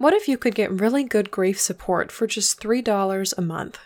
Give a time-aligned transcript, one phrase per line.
[0.00, 3.78] What if you could get really good grief support for just $3 a month?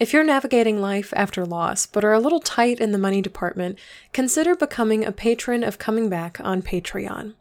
[0.00, 3.78] If you're navigating life after loss but are a little tight in the money department,
[4.12, 7.34] consider becoming a patron of Coming Back on Patreon.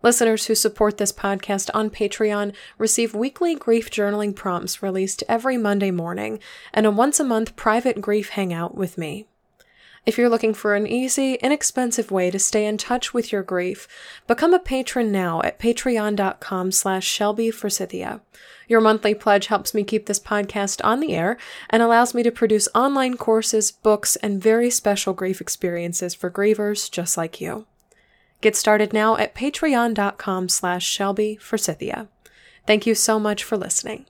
[0.00, 5.90] Listeners who support this podcast on Patreon receive weekly grief journaling prompts released every Monday
[5.90, 6.38] morning
[6.72, 9.26] and a once a month private grief hangout with me.
[10.06, 13.88] If you're looking for an easy, inexpensive way to stay in touch with your grief,
[14.26, 17.50] become a patron now at patreon.com slash Shelby
[18.68, 21.38] Your monthly pledge helps me keep this podcast on the air
[21.70, 26.90] and allows me to produce online courses, books, and very special grief experiences for grievers
[26.90, 27.66] just like you.
[28.42, 31.36] Get started now at patreon.com slash Shelby
[32.66, 34.04] Thank you so much for listening.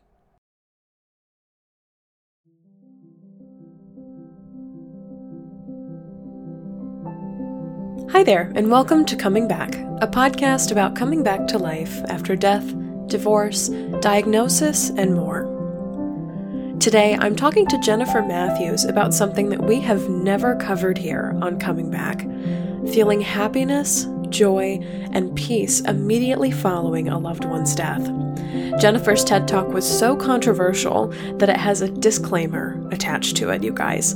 [8.14, 12.37] Hi there, and welcome to Coming Back, a podcast about coming back to life after
[12.37, 12.64] death,
[13.09, 15.42] divorce, diagnosis, and more.
[16.79, 21.59] Today, I'm talking to Jennifer Matthews about something that we have never covered here on
[21.59, 22.20] Coming Back
[22.92, 24.04] feeling happiness,
[24.35, 24.80] joy,
[25.13, 28.04] and peace immediately following a loved one's death.
[28.80, 33.73] Jennifer's TED Talk was so controversial that it has a disclaimer attached to it, you
[33.73, 34.15] guys.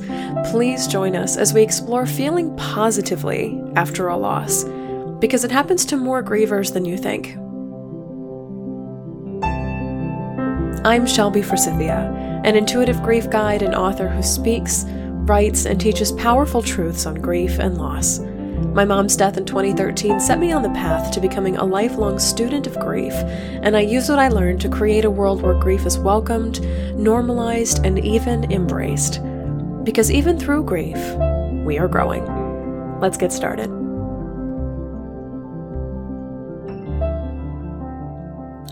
[0.50, 4.64] Please join us as we explore feeling positively after a loss,
[5.20, 7.36] because it happens to more grievers than you think.
[10.84, 16.62] I'm Shelby Forsythia, an intuitive grief guide and author who speaks, writes, and teaches powerful
[16.62, 18.20] truths on grief and loss.
[18.58, 22.66] My mom's death in 2013 set me on the path to becoming a lifelong student
[22.66, 25.96] of grief, and I use what I learned to create a world where grief is
[25.96, 26.60] welcomed,
[26.96, 29.20] normalized, and even embraced.
[29.84, 30.98] Because even through grief,
[31.64, 32.24] we are growing.
[33.00, 33.68] Let's get started.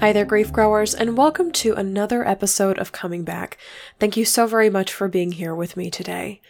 [0.00, 3.56] Hi there, grief growers, and welcome to another episode of Coming Back.
[4.00, 6.40] Thank you so very much for being here with me today.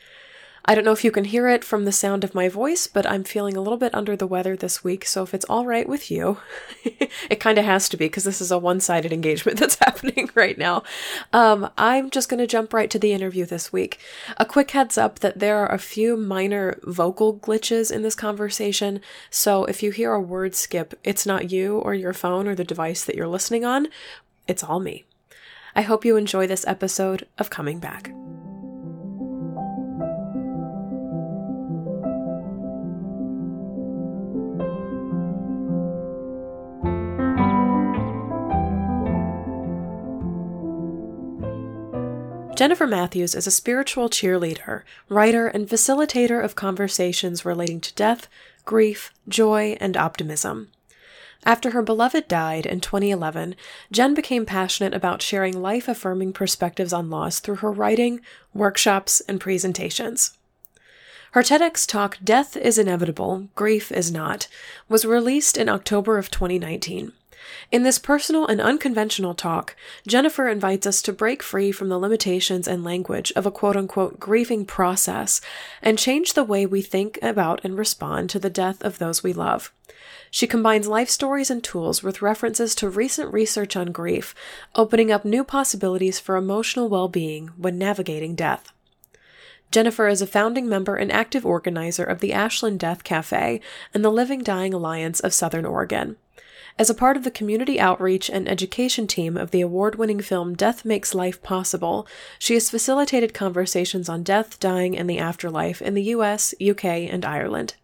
[0.69, 3.07] I don't know if you can hear it from the sound of my voice, but
[3.07, 5.07] I'm feeling a little bit under the weather this week.
[5.07, 6.39] So if it's all right with you,
[6.85, 10.29] it kind of has to be because this is a one sided engagement that's happening
[10.35, 10.83] right now.
[11.33, 14.01] Um, I'm just going to jump right to the interview this week.
[14.39, 19.01] A quick heads up that there are a few minor vocal glitches in this conversation.
[19.31, 22.65] So if you hear a word skip, it's not you or your phone or the
[22.65, 23.87] device that you're listening on,
[24.49, 25.05] it's all me.
[25.77, 28.11] I hope you enjoy this episode of Coming Back.
[42.57, 44.81] Jennifer Matthews is a spiritual cheerleader,
[45.11, 48.29] writer, and facilitator of conversations relating to death,
[48.65, 50.69] grief, joy, and optimism.
[51.45, 53.57] After her beloved died in 2011,
[53.93, 58.23] Jen became passionate about sharing life affirming perspectives on loss through her writing,
[58.55, 60.39] workshops, and presentations.
[61.33, 64.49] Her TEDx talk, Death is Inevitable, Grief is Not,
[64.89, 67.13] was released in October of 2019.
[67.71, 69.77] In this personal and unconventional talk,
[70.07, 74.21] Jennifer invites us to break free from the limitations and language of a quote unquote
[74.21, 75.41] grieving process
[75.83, 79.33] and change the way we think about and respond to the death of those we
[79.33, 79.73] love.
[80.31, 84.35] She combines life stories and tools with references to recent research on grief,
[84.75, 88.73] opening up new possibilities for emotional well being when navigating death.
[89.71, 93.61] Jennifer is a founding member and active organizer of the Ashland Death Cafe
[93.93, 96.17] and the Living Dying Alliance of Southern Oregon.
[96.79, 100.55] As a part of the community outreach and education team of the award winning film
[100.55, 102.07] Death Makes Life Possible,
[102.39, 107.25] she has facilitated conversations on death, dying, and the afterlife in the US, UK, and
[107.25, 107.77] Ireland.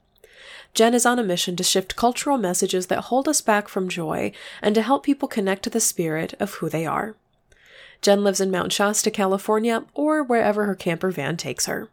[0.74, 4.30] Jen is on a mission to shift cultural messages that hold us back from joy
[4.60, 7.16] and to help people connect to the spirit of who they are.
[8.02, 11.88] Jen lives in Mount Shasta, California, or wherever her camper van takes her.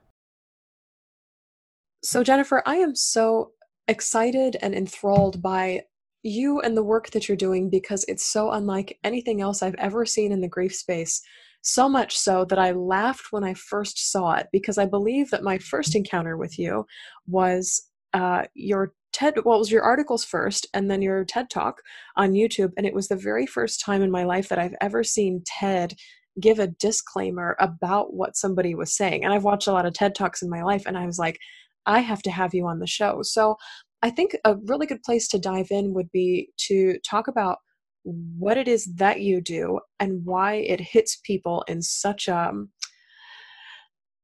[2.04, 3.52] So, Jennifer, I am so
[3.88, 5.84] excited and enthralled by
[6.24, 10.06] you and the work that you're doing because it's so unlike anything else I've ever
[10.06, 11.22] seen in the grief space.
[11.62, 15.44] So much so that I laughed when I first saw it because I believe that
[15.44, 16.86] my first encounter with you
[17.28, 17.82] was
[18.14, 21.82] uh, your TED, well, it was your articles first and then your TED talk
[22.16, 22.72] on YouTube.
[22.78, 25.96] And it was the very first time in my life that I've ever seen TED
[26.40, 29.24] give a disclaimer about what somebody was saying.
[29.24, 31.40] And I've watched a lot of TED talks in my life and I was like,
[31.86, 33.22] I have to have you on the show.
[33.24, 33.56] So
[34.02, 37.58] I think a really good place to dive in would be to talk about
[38.04, 42.52] what it is that you do and why it hits people in such a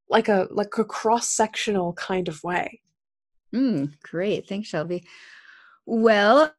[0.10, 2.82] like a like a cross sectional kind of way.
[3.54, 5.04] Mm, great, thanks, Shelby.
[5.86, 6.54] Well,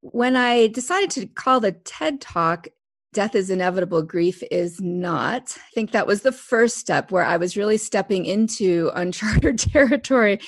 [0.00, 2.68] when I decided to call the TED Talk
[3.12, 7.38] Death is Inevitable, Grief is Not, I think that was the first step where I
[7.38, 10.38] was really stepping into uncharted territory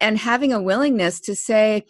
[0.00, 1.84] and having a willingness to say,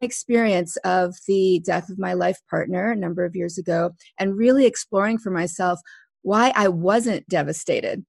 [0.00, 4.66] experience of the death of my life partner a number of years ago and really
[4.66, 5.80] exploring for myself
[6.22, 8.04] why I wasn't devastated.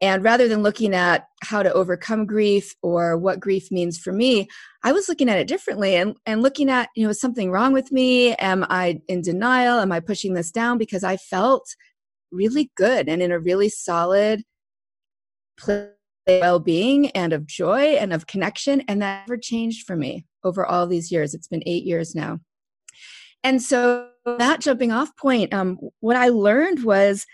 [0.00, 4.48] And rather than looking at how to overcome grief or what grief means for me,
[4.82, 7.72] I was looking at it differently and, and looking at, you know, is something wrong
[7.72, 8.34] with me?
[8.36, 9.78] Am I in denial?
[9.78, 10.78] Am I pushing this down?
[10.78, 11.66] Because I felt
[12.32, 14.42] really good and in a really solid
[15.58, 15.90] place
[16.26, 20.86] well-being and of joy and of connection and that never changed for me over all
[20.86, 22.38] these years it's been eight years now
[23.42, 24.08] and so
[24.38, 27.26] that jumping off point um, what i learned was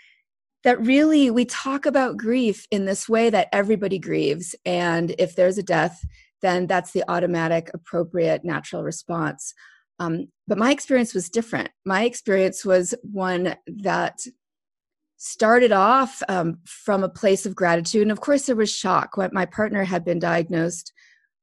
[0.63, 5.57] that really we talk about grief in this way that everybody grieves and if there's
[5.57, 6.03] a death
[6.41, 9.53] then that's the automatic appropriate natural response.
[9.99, 11.69] Um, but my experience was different.
[11.85, 14.19] My experience was one that
[15.17, 19.17] started off um, from a place of gratitude and of course there was shock.
[19.17, 20.93] When my partner had been diagnosed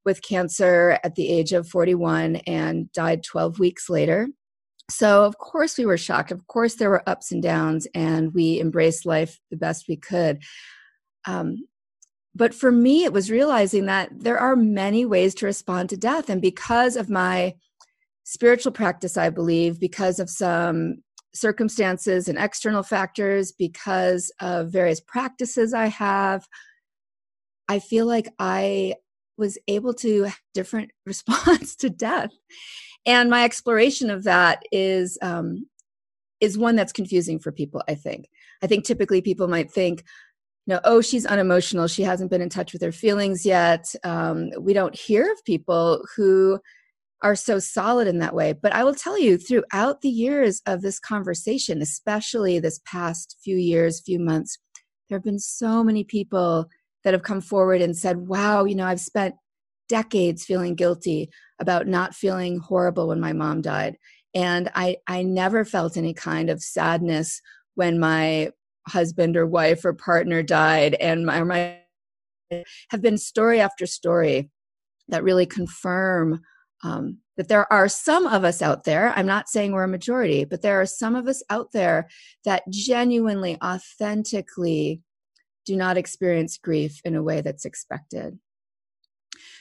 [0.05, 4.29] with cancer at the age of 41 and died 12 weeks later
[4.91, 8.61] so of course we were shocked of course there were ups and downs and we
[8.61, 10.43] embraced life the best we could
[11.27, 11.57] um,
[12.35, 16.29] but for me it was realizing that there are many ways to respond to death
[16.29, 17.55] and because of my
[18.25, 20.97] spiritual practice i believe because of some
[21.35, 26.47] circumstances and external factors, because of various practices I have,
[27.69, 28.95] I feel like I
[29.37, 32.31] was able to different response to death.
[33.07, 35.67] And my exploration of that is um,
[36.41, 37.83] is one that's confusing for people.
[37.89, 38.29] I think.
[38.63, 40.05] I think typically people might think,
[40.67, 41.87] no, oh, she's unemotional.
[41.87, 43.95] She hasn't been in touch with her feelings yet.
[44.05, 46.59] Um, we don't hear of people who
[47.23, 48.53] are so solid in that way.
[48.53, 53.57] But I will tell you, throughout the years of this conversation, especially this past few
[53.57, 54.59] years, few months,
[55.09, 56.67] there have been so many people
[57.03, 59.35] that have come forward and said, wow, you know, I've spent
[59.89, 61.31] decades feeling guilty
[61.61, 63.97] about not feeling horrible when my mom died.
[64.35, 67.41] And I, I never felt any kind of sadness
[67.75, 68.51] when my
[68.89, 70.95] husband or wife or partner died.
[70.95, 71.79] And my, my
[72.91, 74.51] have been story after story
[75.09, 76.41] that really confirm
[76.83, 80.45] um, that there are some of us out there, I'm not saying we're a majority,
[80.45, 82.09] but there are some of us out there
[82.45, 85.01] that genuinely, authentically
[85.65, 88.39] do not experience grief in a way that's expected.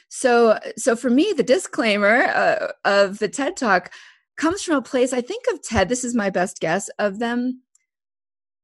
[0.09, 3.91] So, so for me, the disclaimer uh, of the TED Talk
[4.37, 5.89] comes from a place I think of TED.
[5.89, 7.61] This is my best guess of them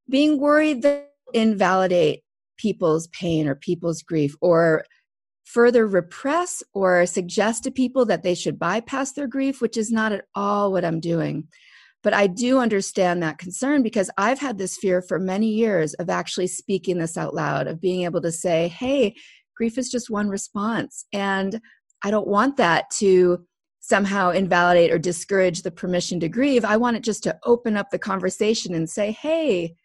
[0.09, 2.24] being worried that invalidate
[2.57, 4.83] people's pain or people's grief or
[5.45, 10.12] further repress or suggest to people that they should bypass their grief, which is not
[10.12, 11.47] at all what I'm doing.
[12.03, 16.09] But I do understand that concern because I've had this fear for many years of
[16.09, 19.15] actually speaking this out loud, of being able to say, hey,
[19.59, 21.06] grief is just one response.
[21.11, 21.59] And
[22.01, 23.45] I don't want that to
[23.81, 26.63] somehow invalidate or discourage the permission to grieve.
[26.63, 29.75] I want it just to open up the conversation and say, hey,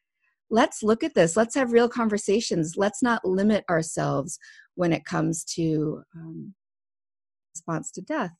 [0.49, 1.37] let's look at this.
[1.37, 2.75] Let's have real conversations.
[2.77, 4.39] Let's not limit ourselves
[4.77, 6.55] when it comes to um,
[7.57, 8.37] response to death.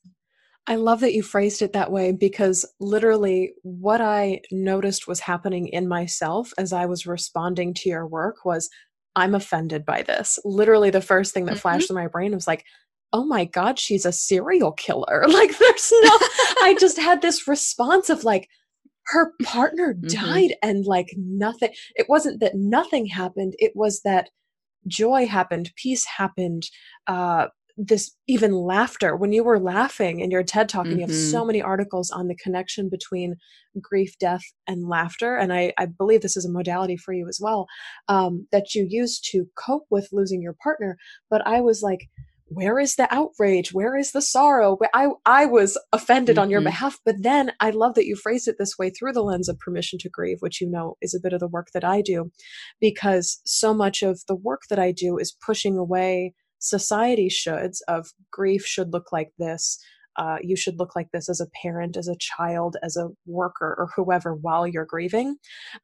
[0.67, 5.67] I love that you phrased it that way because literally what I noticed was happening
[5.67, 8.69] in myself as I was responding to your work was
[9.15, 10.39] I'm offended by this.
[10.43, 11.59] Literally, the first thing that mm-hmm.
[11.59, 12.65] flashed in my brain was like,
[13.13, 15.25] oh my God, she's a serial killer.
[15.29, 16.17] Like, there's no,
[16.61, 18.49] I just had this response of like,
[19.07, 20.07] her partner mm-hmm.
[20.07, 21.69] died and like nothing.
[21.95, 24.29] It wasn't that nothing happened, it was that
[24.87, 26.63] joy happened, peace happened,
[27.07, 30.91] uh, this even laughter when you were laughing in your ted talk mm-hmm.
[30.91, 31.47] and you have so mm-hmm.
[31.47, 33.35] many articles on the connection between
[33.81, 37.39] grief death and laughter and i, I believe this is a modality for you as
[37.41, 37.67] well
[38.07, 40.97] um, that you use to cope with losing your partner
[41.29, 42.07] but i was like
[42.47, 46.43] where is the outrage where is the sorrow i i was offended mm-hmm.
[46.43, 46.67] on your mm-hmm.
[46.67, 49.59] behalf but then i love that you phrased it this way through the lens of
[49.59, 52.31] permission to grieve which you know is a bit of the work that i do
[52.79, 58.07] because so much of the work that i do is pushing away society shoulds of
[58.31, 59.79] grief should look like this
[60.17, 63.75] uh, you should look like this as a parent, as a child, as a worker,
[63.77, 65.35] or whoever while you're grieving.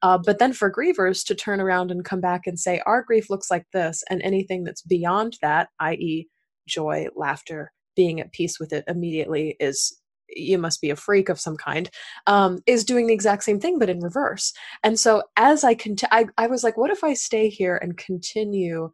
[0.02, 3.28] Uh, but then for grievers to turn around and come back and say, our grief
[3.28, 6.28] looks like this, and anything that's beyond that, i.e.,
[6.66, 9.98] joy, laughter, being at peace with it immediately is
[10.34, 11.90] you must be a freak of some kind
[12.26, 15.76] um, is doing the exact same thing but in reverse and so as i
[16.10, 18.90] I, I was like what if i stay here and continue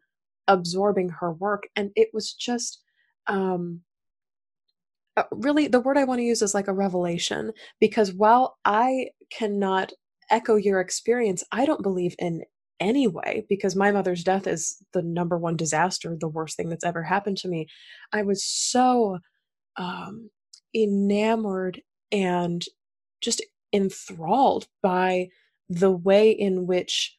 [0.49, 2.81] absorbing her work and it was just
[3.27, 3.81] um,
[5.15, 9.09] uh, really the word I want to use is like a revelation because while I
[9.31, 9.93] cannot
[10.29, 12.43] echo your experience, I don't believe in
[12.79, 16.85] any way because my mother's death is the number one disaster, the worst thing that's
[16.85, 17.67] ever happened to me.
[18.13, 19.19] I was so
[19.75, 20.29] um,
[20.75, 22.63] enamored and
[23.21, 25.27] just enthralled by
[25.67, 27.18] the way in which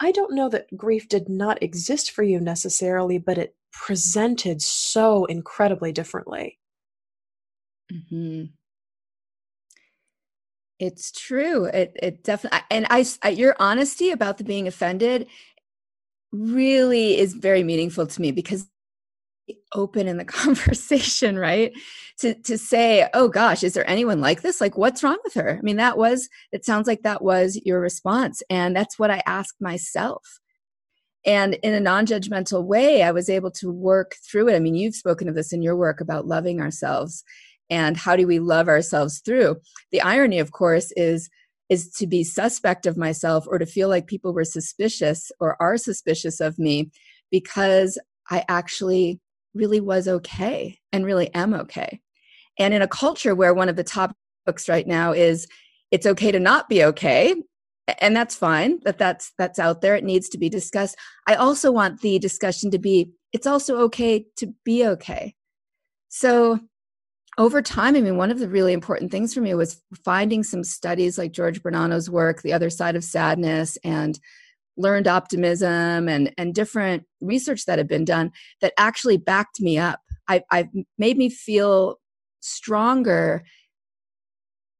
[0.00, 5.24] I don't know that grief did not exist for you necessarily, but it presented so
[5.24, 6.58] incredibly differently.
[7.92, 8.44] Mm-hmm.
[10.78, 11.64] It's true.
[11.64, 15.26] It it definitely and I, I your honesty about the being offended
[16.30, 18.66] really is very meaningful to me because
[19.74, 21.72] open in the conversation, right?
[22.20, 24.60] To to say, "Oh gosh, is there anyone like this?
[24.60, 27.80] Like what's wrong with her?" I mean, that was it sounds like that was your
[27.80, 30.40] response and that's what I asked myself.
[31.26, 34.56] And in a non-judgmental way, I was able to work through it.
[34.56, 37.24] I mean, you've spoken of this in your work about loving ourselves
[37.70, 39.56] and how do we love ourselves through
[39.92, 41.28] the irony of course is
[41.68, 45.76] is to be suspect of myself or to feel like people were suspicious or are
[45.76, 46.90] suspicious of me
[47.30, 47.98] because
[48.30, 49.20] i actually
[49.54, 52.00] really was okay and really am okay.
[52.58, 54.14] And in a culture where one of the top
[54.46, 55.46] books right now is
[55.90, 57.34] it's okay to not be okay
[58.00, 59.94] and that's fine that that's that's out there.
[59.94, 60.96] It needs to be discussed.
[61.26, 65.34] I also want the discussion to be it's also okay to be okay.
[66.08, 66.60] So
[67.36, 70.64] over time, I mean, one of the really important things for me was finding some
[70.64, 74.18] studies like George Bonanno's work, The Other Side of Sadness, and
[74.78, 80.00] learned optimism and, and different research that had been done that actually backed me up.
[80.28, 81.98] I, I made me feel
[82.40, 83.42] stronger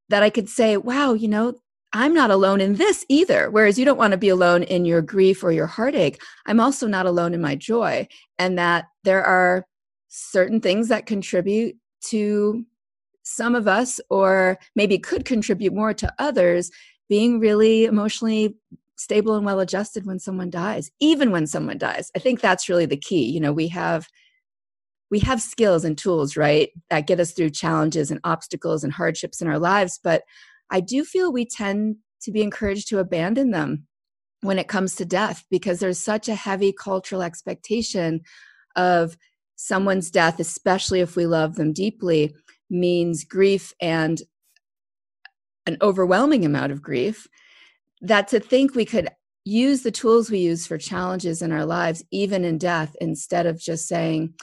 [0.09, 1.61] that I could say, wow, you know,
[1.93, 3.51] I'm not alone in this either.
[3.51, 6.21] Whereas you don't want to be alone in your grief or your heartache.
[6.47, 8.07] I'm also not alone in my joy.
[8.39, 9.67] And that there are
[10.09, 11.77] certain things that contribute
[12.07, 12.65] to
[13.23, 16.71] some of us, or maybe could contribute more to others,
[17.09, 18.55] being really emotionally
[18.99, 22.11] stable and well adjusted when someone dies, even when someone dies.
[22.15, 23.25] I think that's really the key.
[23.25, 24.09] You know, we have
[25.11, 29.41] we have skills and tools, right, that get us through challenges and obstacles and hardships
[29.41, 30.23] in our lives, but
[30.71, 33.87] I do feel we tend to be encouraged to abandon them
[34.43, 38.21] when it comes to death because there's such a heavy cultural expectation
[38.77, 39.17] of
[39.57, 42.35] someone's death, especially if we love them deeply,
[42.71, 44.23] means grief and
[45.67, 47.27] an overwhelming amount of grief,
[48.01, 49.09] that to think we could
[49.45, 53.59] use the tools we use for challenges in our lives, even in death, instead of
[53.59, 54.35] just saying,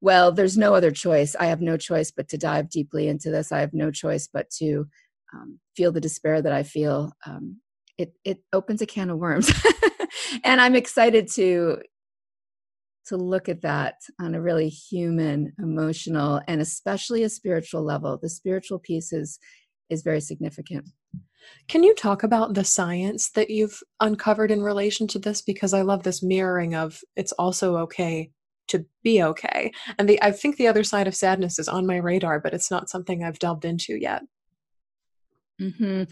[0.00, 1.34] well, there's no other choice.
[1.38, 3.52] I have no choice but to dive deeply into this.
[3.52, 4.86] I have no choice but to
[5.32, 7.12] um, feel the despair that I feel.
[7.26, 7.60] Um,
[7.98, 9.52] it it opens a can of worms,
[10.44, 11.78] and I'm excited to
[13.06, 18.18] to look at that on a really human, emotional, and especially a spiritual level.
[18.20, 19.38] The spiritual piece is
[19.88, 20.88] is very significant.
[21.68, 25.42] Can you talk about the science that you've uncovered in relation to this?
[25.42, 28.30] Because I love this mirroring of it's also okay
[28.68, 29.72] to be okay.
[29.98, 32.70] And the I think the other side of sadness is on my radar, but it's
[32.70, 34.22] not something I've delved into yet.
[35.60, 36.04] Mm-hmm.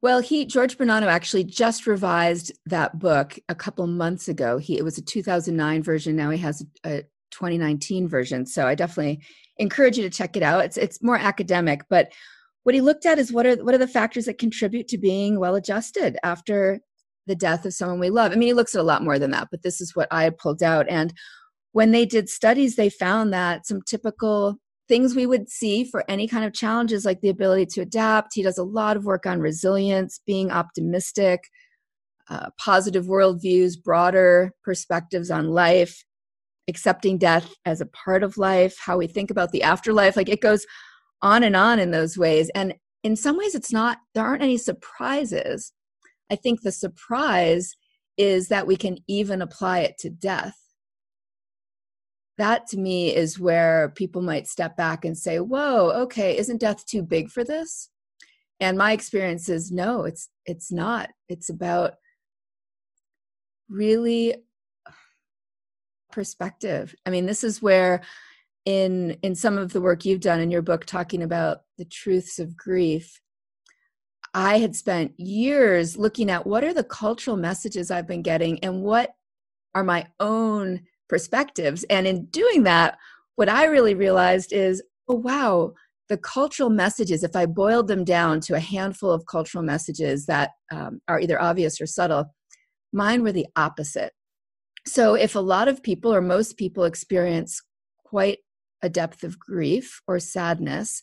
[0.00, 4.58] Well, he George Bonanno actually just revised that book a couple months ago.
[4.58, 6.16] He it was a 2009 version.
[6.16, 8.46] Now he has a 2019 version.
[8.46, 9.20] So I definitely
[9.58, 10.64] encourage you to check it out.
[10.64, 12.12] It's it's more academic, but
[12.68, 15.40] what he looked at is what are what are the factors that contribute to being
[15.40, 16.80] well adjusted after
[17.26, 18.30] the death of someone we love.
[18.30, 20.28] I mean, he looks at a lot more than that, but this is what I
[20.28, 20.86] pulled out.
[20.86, 21.14] And
[21.72, 26.28] when they did studies, they found that some typical things we would see for any
[26.28, 28.34] kind of challenges like the ability to adapt.
[28.34, 31.40] He does a lot of work on resilience, being optimistic,
[32.28, 36.04] uh, positive worldviews, broader perspectives on life,
[36.68, 40.18] accepting death as a part of life, how we think about the afterlife.
[40.18, 40.66] Like it goes
[41.22, 42.50] on and on in those ways.
[42.54, 45.72] And in some ways, it's not, there aren't any surprises.
[46.30, 47.74] I think the surprise
[48.16, 50.56] is that we can even apply it to death
[52.38, 56.86] that to me is where people might step back and say, whoa, okay, isn't death
[56.86, 57.90] too big for this?
[58.60, 61.10] And my experience is no, it's it's not.
[61.28, 61.94] It's about
[63.68, 64.36] really
[66.10, 66.94] perspective.
[67.04, 68.02] I mean, this is where
[68.68, 72.38] in in some of the work you've done in your book talking about the truths
[72.38, 73.18] of grief,
[74.34, 78.82] I had spent years looking at what are the cultural messages I've been getting and
[78.82, 79.12] what
[79.74, 81.82] are my own perspectives.
[81.84, 82.98] And in doing that,
[83.36, 85.72] what I really realized is, oh, wow,
[86.10, 90.50] the cultural messages, if I boiled them down to a handful of cultural messages that
[90.70, 92.26] um, are either obvious or subtle,
[92.92, 94.12] mine were the opposite.
[94.86, 97.62] So if a lot of people or most people experience
[98.04, 98.38] quite
[98.82, 101.02] a depth of grief or sadness.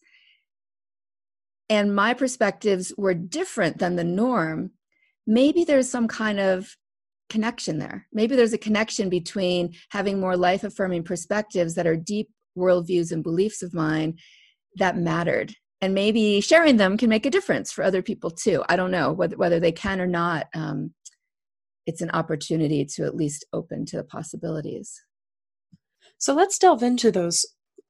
[1.70, 4.72] And my perspectives were different than the norm.
[5.26, 6.76] Maybe there's some kind of
[7.30, 8.08] connection there.
[8.14, 13.24] Maybe there's a connection between having more life affirming perspectives that are deep worldviews and
[13.24, 14.18] beliefs of mine
[14.76, 15.54] that mattered.
[15.82, 18.64] And maybe sharing them can make a difference for other people too.
[18.70, 20.48] I don't know whether, whether they can or not.
[20.54, 20.94] Um,
[21.86, 25.02] it's an opportunity to at least open to the possibilities.
[26.18, 27.46] So let's delve into those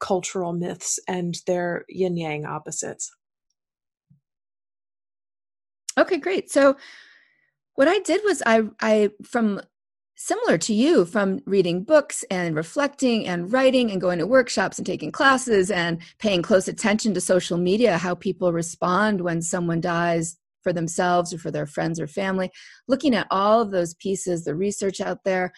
[0.05, 3.11] cultural myths and their yin yang opposites.
[5.97, 6.51] Okay, great.
[6.51, 6.77] So
[7.73, 9.61] what I did was I I from
[10.15, 14.85] similar to you from reading books and reflecting and writing and going to workshops and
[14.85, 20.37] taking classes and paying close attention to social media how people respond when someone dies
[20.63, 22.49] for themselves or for their friends or family
[22.87, 25.51] looking at all of those pieces the research out there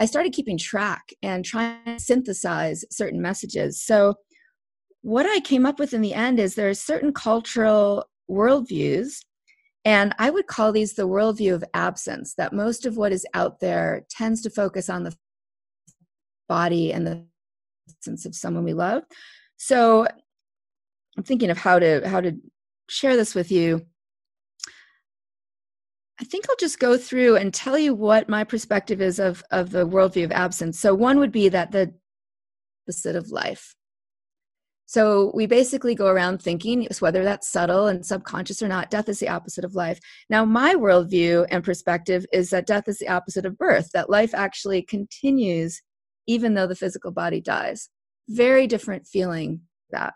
[0.00, 4.14] i started keeping track and trying to synthesize certain messages so
[5.02, 9.20] what i came up with in the end is there are certain cultural worldviews
[9.86, 13.60] and I would call these the worldview of absence, that most of what is out
[13.60, 15.14] there tends to focus on the
[16.48, 17.24] body and the
[18.00, 19.04] sense of someone we love.
[19.58, 20.08] So
[21.16, 22.36] I'm thinking of how to how to
[22.88, 23.86] share this with you.
[26.20, 29.70] I think I'll just go through and tell you what my perspective is of, of
[29.70, 30.80] the worldview of absence.
[30.80, 31.92] So one would be that the
[32.86, 33.74] opposite of life.
[34.86, 39.18] So we basically go around thinking, whether that's subtle and subconscious or not, death is
[39.18, 39.98] the opposite of life.
[40.30, 44.32] Now, my worldview and perspective is that death is the opposite of birth, that life
[44.32, 45.82] actually continues
[46.28, 47.88] even though the physical body dies.
[48.28, 50.14] Very different feeling that.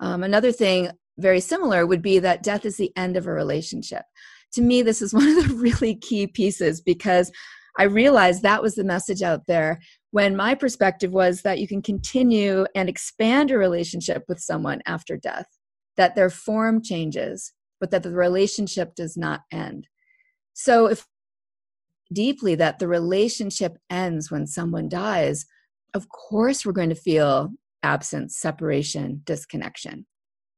[0.00, 4.04] Um, another thing very similar would be that death is the end of a relationship.
[4.52, 7.30] To me, this is one of the really key pieces because
[7.78, 11.82] I realized that was the message out there when my perspective was that you can
[11.82, 15.46] continue and expand a relationship with someone after death,
[15.96, 19.86] that their form changes, but that the relationship does not end.
[20.54, 21.06] So, if
[22.12, 25.44] deeply that the relationship ends when someone dies,
[25.94, 27.50] of course, we're going to feel
[27.82, 30.06] absence, separation, disconnection.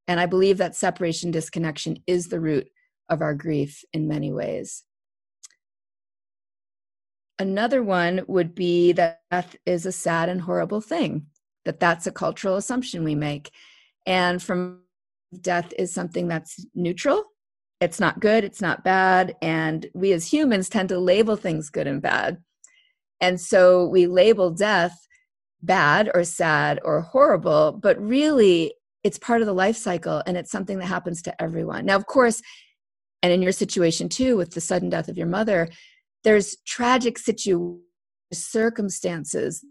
[0.07, 2.67] And I believe that separation, disconnection is the root
[3.11, 4.83] of our grief in many ways.
[7.37, 11.27] Another one would be that death is a sad and horrible thing,
[11.65, 13.51] that that's a cultural assumption we make.
[14.05, 14.81] And from
[15.39, 17.23] death is something that's neutral.
[17.79, 19.35] It's not good, it's not bad.
[19.41, 22.37] And we as humans tend to label things good and bad.
[23.19, 24.95] And so we label death
[25.63, 30.51] bad or sad or horrible, but really it's part of the life cycle and it's
[30.51, 31.85] something that happens to everyone.
[31.85, 32.41] Now, of course,
[33.21, 35.69] and in your situation too, with the sudden death of your mother,
[36.23, 37.81] there's tragic situations,
[38.33, 39.65] circumstances,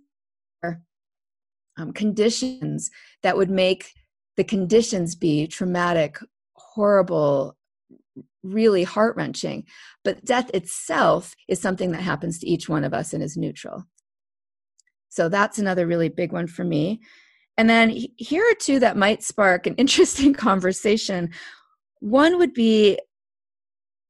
[1.78, 2.90] um, conditions
[3.22, 3.92] that would make
[4.36, 6.18] the conditions be traumatic,
[6.54, 7.56] horrible,
[8.42, 9.64] really heart wrenching.
[10.04, 13.84] But death itself is something that happens to each one of us and is neutral.
[15.08, 17.00] So that's another really big one for me.
[17.56, 21.30] And then here are two that might spark an interesting conversation.
[22.00, 22.98] One would be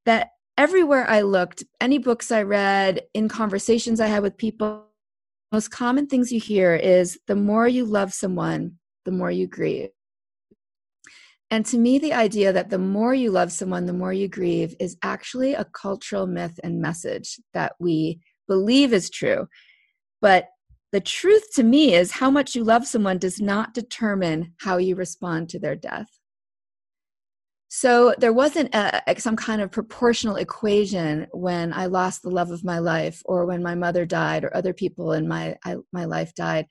[0.06, 4.86] that everywhere I looked, any books I read, in conversations I had with people,
[5.52, 9.90] most common things you hear is the more you love someone, the more you grieve.
[11.50, 14.76] And to me, the idea that the more you love someone, the more you grieve
[14.78, 19.48] is actually a cultural myth and message that we believe is true.
[20.20, 20.46] But
[20.92, 24.94] the truth to me is how much you love someone does not determine how you
[24.94, 26.19] respond to their death.
[27.72, 32.64] So there wasn't a, some kind of proportional equation when I lost the love of
[32.64, 36.35] my life, or when my mother died, or other people in my I, my life
[36.35, 36.66] died.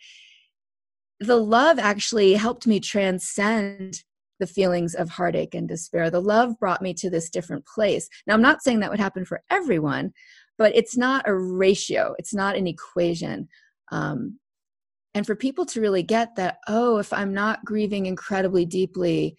[1.21, 4.03] The love actually helped me transcend
[4.41, 6.09] the feelings of heartache and despair.
[6.09, 8.09] The love brought me to this different place.
[8.27, 10.11] Now, I'm not saying that would happen for everyone,
[10.57, 12.13] but it's not a ratio.
[12.19, 13.47] It's not an equation.
[13.89, 14.37] Um,
[15.13, 19.37] and for people to really get that, oh, if I'm not grieving incredibly deeply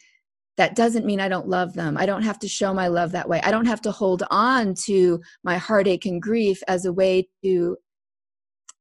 [0.61, 1.96] that doesn't mean I don't love them.
[1.96, 3.40] I don't have to show my love that way.
[3.42, 7.79] I don't have to hold on to my heartache and grief as a way to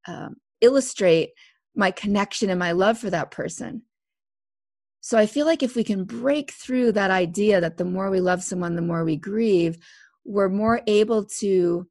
[0.05, 1.29] um, illustrate
[1.75, 3.83] my connection and my love for that person.
[4.99, 8.19] So I feel like if we can break through that idea that the more we
[8.19, 9.77] love someone, the more we grieve,
[10.25, 11.87] we're more able to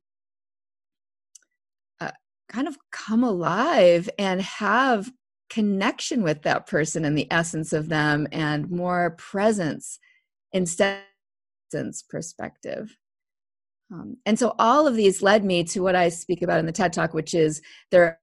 [1.99, 2.11] uh,
[2.51, 5.11] kind of come alive and have
[5.51, 9.99] connection with that person and the essence of them and more presence
[10.53, 11.03] instead
[11.73, 12.97] of perspective.
[13.93, 16.73] Um, and so all of these led me to what I speak about in the
[16.73, 18.21] TED Talk, which is there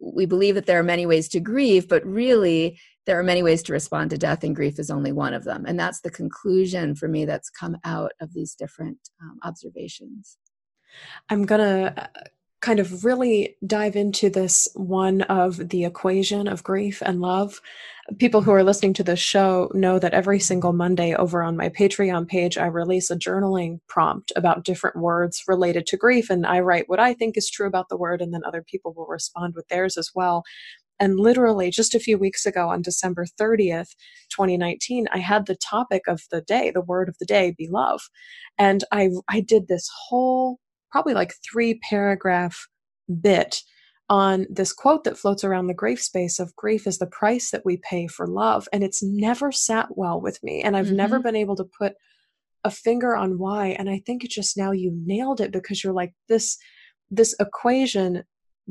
[0.00, 3.62] we believe that there are many ways to grieve, but really there are many ways
[3.62, 5.64] to respond to death, and grief is only one of them.
[5.66, 10.36] And that's the conclusion for me that's come out of these different um, observations.
[11.30, 11.46] I'm
[11.96, 12.06] uh,
[12.60, 17.60] kind of really dive into this one of the equation of grief and love.
[18.18, 21.68] People who are listening to this show know that every single Monday over on my
[21.68, 26.30] Patreon page, I release a journaling prompt about different words related to grief.
[26.30, 28.92] And I write what I think is true about the word, and then other people
[28.92, 30.42] will respond with theirs as well.
[31.00, 33.94] And literally, just a few weeks ago on December 30th,
[34.30, 38.00] 2019, I had the topic of the day, the word of the day, be love.
[38.58, 40.58] And I, I did this whole
[40.90, 42.68] probably like three paragraph
[43.20, 43.62] bit
[44.10, 47.64] on this quote that floats around the grief space of grief is the price that
[47.64, 48.66] we pay for love.
[48.72, 50.62] And it's never sat well with me.
[50.62, 50.96] And I've mm-hmm.
[50.96, 51.94] never been able to put
[52.64, 53.68] a finger on why.
[53.68, 56.56] And I think just now you nailed it because you're like, this,
[57.10, 58.24] this equation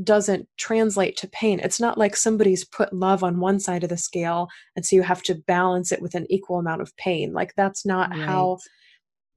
[0.04, 1.60] doesn't translate to pain.
[1.60, 5.02] It's not like somebody's put love on one side of the scale and so you
[5.02, 7.34] have to balance it with an equal amount of pain.
[7.34, 8.20] Like that's not right.
[8.20, 8.60] how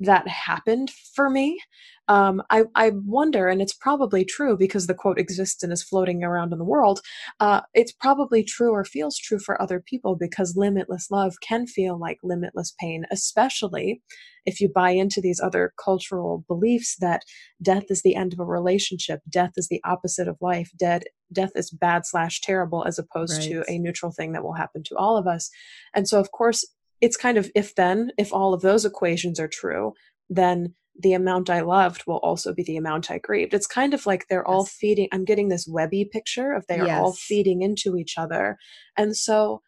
[0.01, 1.61] that happened for me.
[2.09, 6.25] Um, I, I, wonder, and it's probably true because the quote exists and is floating
[6.25, 7.01] around in the world.
[7.39, 12.01] Uh, it's probably true or feels true for other people because limitless love can feel
[12.01, 14.03] like limitless pain, especially
[14.45, 17.23] if you buy into these other cultural beliefs that
[17.63, 21.53] death is the end of a relationship, death is the opposite of life, dead, death
[21.55, 23.51] is bad slash terrible as opposed right.
[23.51, 25.51] to a neutral thing that will happen to all of us.
[25.95, 26.67] And so, of course,
[27.01, 29.95] it's kind of if then, if all of those equations are true,
[30.29, 33.55] then the amount I loved will also be the amount I grieved.
[33.55, 34.53] It's kind of like they're yes.
[34.53, 35.09] all feeding.
[35.13, 37.01] I'm getting this webby picture of they are yes.
[37.01, 38.59] all feeding into each other.
[38.97, 39.63] And so,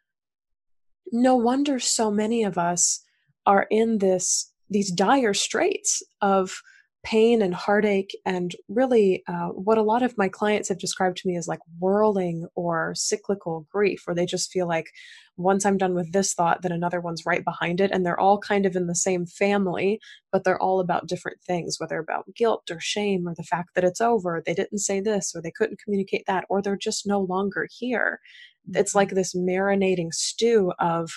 [1.11, 3.03] no wonder so many of us
[3.47, 6.61] are in this, these dire straits of
[7.05, 11.27] pain and heartache and really uh, what a lot of my clients have described to
[11.27, 14.87] me as like whirling or cyclical grief where they just feel like
[15.37, 18.39] once i'm done with this thought then another one's right behind it and they're all
[18.39, 19.99] kind of in the same family
[20.31, 23.85] but they're all about different things whether about guilt or shame or the fact that
[23.85, 27.21] it's over they didn't say this or they couldn't communicate that or they're just no
[27.21, 28.21] longer here
[28.69, 28.79] mm-hmm.
[28.79, 31.11] it's like this marinating stew of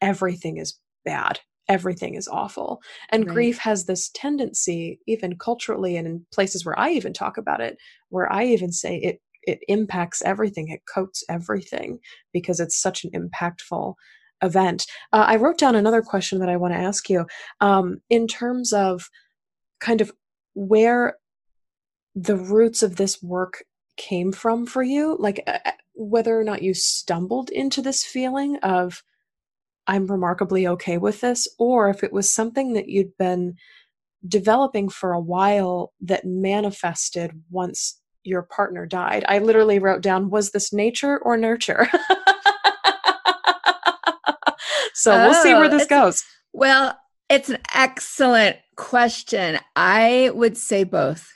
[0.00, 1.40] everything is bad
[1.70, 2.82] everything is awful.
[3.10, 3.32] And right.
[3.32, 7.78] grief has this tendency, even culturally and in places where I even talk about it,
[8.10, 11.98] where I even say it it impacts everything, it coats everything
[12.30, 13.94] because it's such an impactful
[14.42, 14.86] event.
[15.14, 17.24] Uh, I wrote down another question that I want to ask you
[17.62, 19.08] um, in terms of
[19.80, 20.12] kind of
[20.52, 21.16] where
[22.14, 23.64] the roots of this work
[23.96, 28.56] came from for you, like uh, uh whether or not you stumbled into this feeling
[28.58, 29.02] of
[29.90, 33.56] I'm remarkably okay with this, or if it was something that you'd been
[34.26, 39.24] developing for a while that manifested once your partner died.
[39.26, 41.88] I literally wrote down, was this nature or nurture?
[44.94, 46.22] so oh, we'll see where oh, this goes.
[46.52, 46.96] Well,
[47.28, 49.58] it's an excellent question.
[49.74, 51.28] I would say both.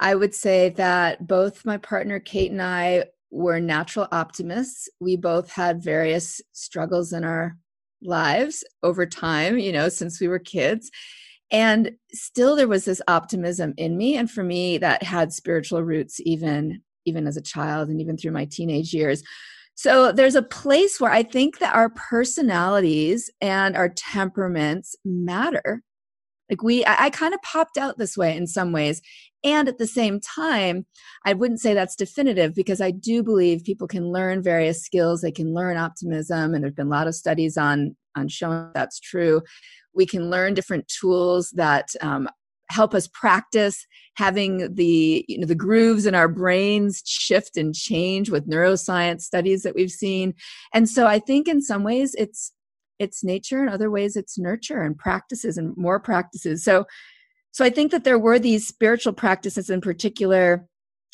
[0.00, 4.88] I would say that both my partner Kate and I were natural optimists.
[5.00, 7.56] We both had various struggles in our
[8.02, 10.90] lives over time, you know, since we were kids.
[11.50, 14.16] And still there was this optimism in me.
[14.16, 18.30] And for me, that had spiritual roots even even as a child and even through
[18.30, 19.22] my teenage years.
[19.74, 25.82] So there's a place where I think that our personalities and our temperaments matter.
[26.50, 29.00] Like we, I, I kind of popped out this way in some ways.
[29.42, 30.86] And at the same time,
[31.26, 35.20] I wouldn't say that's definitive because I do believe people can learn various skills.
[35.20, 38.98] They can learn optimism, and there's been a lot of studies on on showing that's
[38.98, 39.42] true.
[39.92, 42.28] We can learn different tools that um,
[42.70, 48.30] help us practice having the you know the grooves in our brains shift and change
[48.30, 50.34] with neuroscience studies that we've seen
[50.72, 52.52] and so i think in some ways it's
[53.04, 56.84] it's nature in other ways it's nurture and practices and more practices so
[57.54, 60.66] so I think that there were these spiritual practices in particular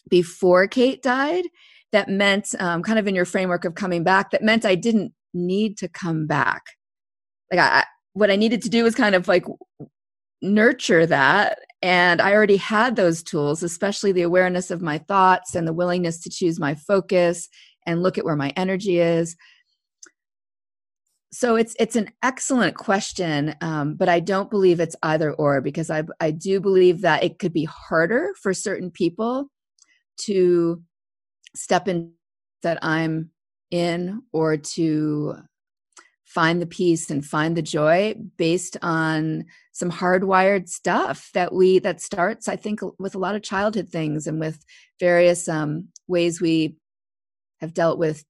[0.08, 1.44] before Kate died
[1.92, 5.12] that meant, um, kind of in your framework of coming back, that meant I didn't
[5.34, 6.62] need to come back.
[7.52, 9.44] Like I, what I needed to do was kind of like
[10.40, 11.58] nurture that.
[11.82, 16.20] And I already had those tools, especially the awareness of my thoughts and the willingness
[16.20, 17.50] to choose my focus
[17.84, 19.36] and look at where my energy is
[21.32, 25.88] so it's it's an excellent question, um, but I don't believe it's either or because
[25.90, 29.48] I I do believe that it could be harder for certain people
[30.22, 30.82] to
[31.54, 32.12] step in
[32.62, 33.30] that I'm
[33.70, 35.36] in or to
[36.24, 42.00] find the peace and find the joy based on some hardwired stuff that we that
[42.00, 44.64] starts i think with a lot of childhood things and with
[45.00, 46.76] various um, ways we
[47.60, 48.24] have dealt with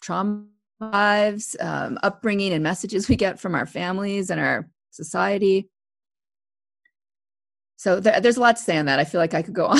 [0.00, 0.44] trauma
[0.80, 5.68] lives um, upbringing and messages we get from our families and our society.
[7.76, 8.98] So th- there's a lot to say on that.
[8.98, 9.78] I feel like i could go on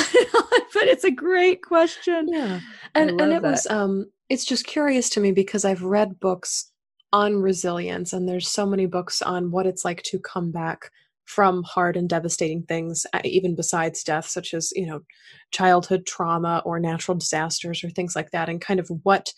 [0.72, 2.28] but it's a great question.
[2.30, 2.60] Yeah
[2.94, 3.50] and and it that.
[3.50, 6.72] was um it's just curious to me because i've read books
[7.12, 10.90] on resilience and there's so many books on what it's like to come back
[11.24, 15.00] from hard and devastating things uh, even besides death such as you know
[15.50, 19.32] childhood trauma or natural disasters or things like that and kind of what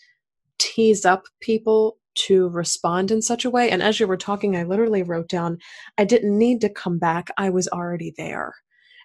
[0.59, 4.63] tease up people to respond in such a way and as you were talking i
[4.63, 5.57] literally wrote down
[5.97, 8.53] i didn't need to come back i was already there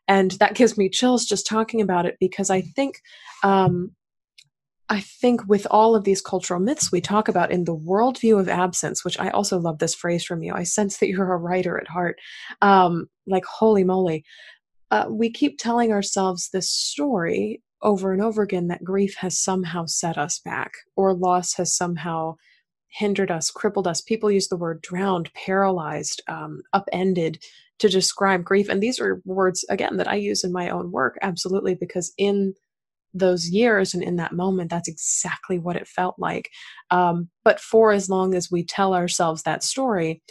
[0.07, 3.01] and that gives me chills just talking about it because i think
[3.45, 3.93] um,
[4.91, 8.49] I think with all of these cultural myths we talk about in the worldview of
[8.49, 10.55] absence, which I also love this phrase from you.
[10.55, 12.19] I sense that you're a writer at heart.
[12.63, 14.25] Um, like, holy moly.
[14.91, 19.87] Uh, we keep telling ourselves this story over and over again that grief has somehow
[19.87, 22.35] set us back or loss has somehow
[22.89, 24.01] hindered us, crippled us.
[24.01, 27.39] People use the word drowned, paralyzed, um, upended
[27.79, 28.69] to describe grief.
[28.69, 32.55] And these are words, again, that I use in my own work, absolutely, because in
[33.15, 36.51] those years and in that moment that's exactly what it felt like
[36.91, 40.23] um, but for as long as we tell ourselves that story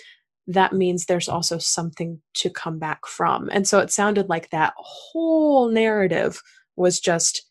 [0.45, 4.73] that means there's also something to come back from and so it sounded like that
[4.77, 6.41] whole narrative
[6.77, 7.43] was just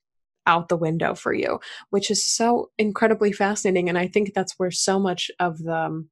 [0.46, 1.58] out the window for you
[1.90, 3.88] which is so incredibly fascinating.
[3.88, 6.10] And i think that's where so much of the um,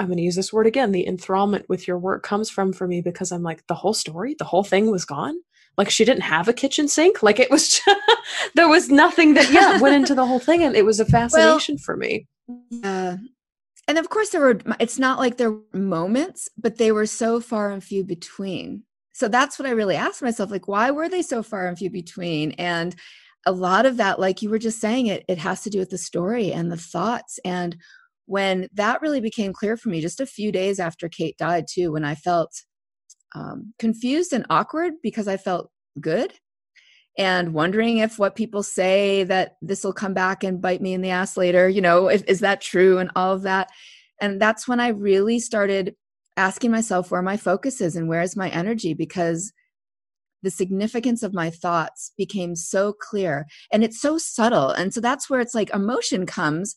[0.00, 0.92] I'm going to use this word again.
[0.92, 4.34] The enthrallment with your work comes from for me because I'm like, the whole story,
[4.38, 5.36] the whole thing was gone?
[5.76, 7.22] Like she didn't have a kitchen sink?
[7.22, 8.00] Like it was just,
[8.54, 11.74] there was nothing that yeah went into the whole thing and it was a fascination
[11.74, 12.26] well, for me.
[12.70, 13.18] yeah.
[13.86, 17.38] And of course there were it's not like there were moments but they were so
[17.38, 18.84] far and few between
[19.20, 21.90] so that's what i really asked myself like why were they so far and few
[21.90, 22.96] between and
[23.46, 25.90] a lot of that like you were just saying it it has to do with
[25.90, 27.76] the story and the thoughts and
[28.26, 31.92] when that really became clear for me just a few days after kate died too
[31.92, 32.62] when i felt
[33.34, 36.32] um, confused and awkward because I felt good
[37.18, 41.02] and wondering if what people say that this will come back and bite me in
[41.02, 43.68] the ass later, you know, if, is that true and all of that.
[44.20, 45.94] And that's when I really started
[46.40, 49.52] asking myself where my focus is and where is my energy because
[50.42, 54.70] the significance of my thoughts became so clear and it's so subtle.
[54.70, 56.74] And so that's where it's like emotion comes,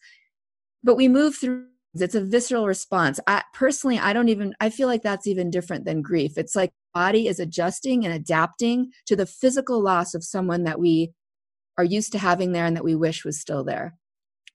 [0.83, 3.19] but we move through it's a visceral response.
[3.27, 6.37] I personally i don't even i feel like that's even different than grief.
[6.37, 11.13] It's like body is adjusting and adapting to the physical loss of someone that we
[11.77, 13.95] are used to having there and that we wish was still there.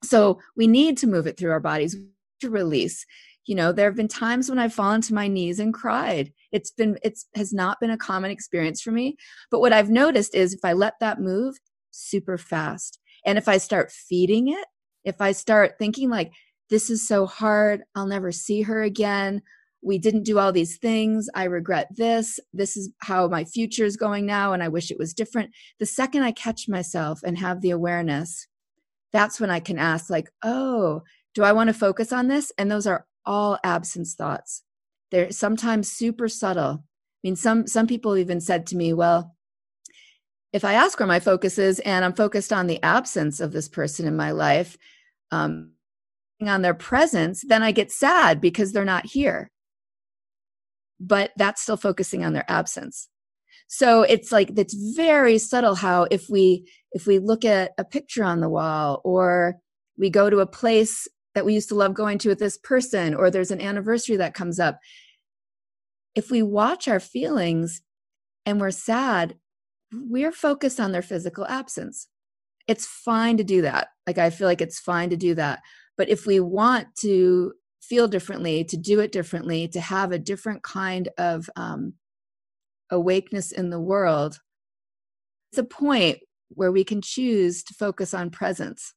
[0.03, 1.95] So we need to move it through our bodies.
[2.41, 3.05] To release
[3.49, 6.71] you know there have been times when i've fallen to my knees and cried it's
[6.71, 9.17] been it's has not been a common experience for me
[9.51, 11.55] but what i've noticed is if i let that move
[11.91, 14.65] super fast and if i start feeding it
[15.03, 16.31] if i start thinking like
[16.69, 17.83] this is so hard.
[17.95, 19.41] I'll never see her again.
[19.81, 21.29] We didn't do all these things.
[21.33, 22.39] I regret this.
[22.53, 25.51] This is how my future is going now, and I wish it was different.
[25.79, 28.47] The second I catch myself and have the awareness,
[29.11, 31.01] that's when I can ask, like, oh,
[31.33, 32.51] do I want to focus on this?
[32.57, 34.63] And those are all absence thoughts.
[35.11, 36.83] They're sometimes super subtle.
[36.83, 39.35] I mean, some some people even said to me, well,
[40.53, 43.69] if I ask where my focus is and I'm focused on the absence of this
[43.69, 44.77] person in my life,
[45.31, 45.71] um,
[46.41, 49.51] on their presence, then I get sad because they're not here.
[50.99, 53.09] But that's still focusing on their absence.
[53.67, 58.23] So it's like it's very subtle how if we if we look at a picture
[58.23, 59.57] on the wall or
[59.97, 63.13] we go to a place that we used to love going to with this person
[63.13, 64.79] or there's an anniversary that comes up.
[66.15, 67.81] If we watch our feelings
[68.45, 69.35] and we're sad
[69.91, 72.07] we're focused on their physical absence.
[72.67, 73.89] It's fine to do that.
[74.05, 75.59] Like i feel like it's fine to do that.
[75.97, 80.63] But if we want to feel differently, to do it differently, to have a different
[80.63, 81.93] kind of um,
[82.91, 84.39] awakeness in the world,
[85.51, 88.93] it's a point where we can choose to focus on presence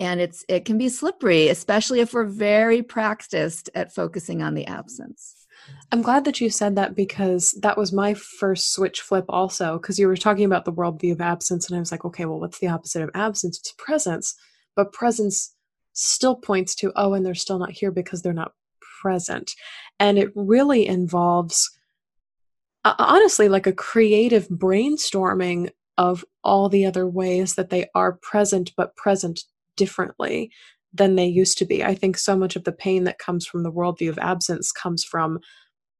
[0.00, 4.66] and it's it can be slippery especially if we're very practiced at focusing on the
[4.66, 5.46] absence
[5.92, 9.98] i'm glad that you said that because that was my first switch flip also because
[9.98, 12.58] you were talking about the worldview of absence and i was like okay well what's
[12.58, 14.34] the opposite of absence it's presence
[14.74, 15.54] but presence
[15.92, 18.52] still points to, oh, and they're still not here because they're not
[19.02, 19.52] present.
[19.98, 21.70] And it really involves,
[22.84, 28.72] uh, honestly, like a creative brainstorming of all the other ways that they are present,
[28.76, 29.40] but present
[29.76, 30.50] differently.
[30.92, 31.84] than they used to be.
[31.84, 35.04] I think so much of the pain that comes from the worldview of absence comes
[35.04, 35.38] from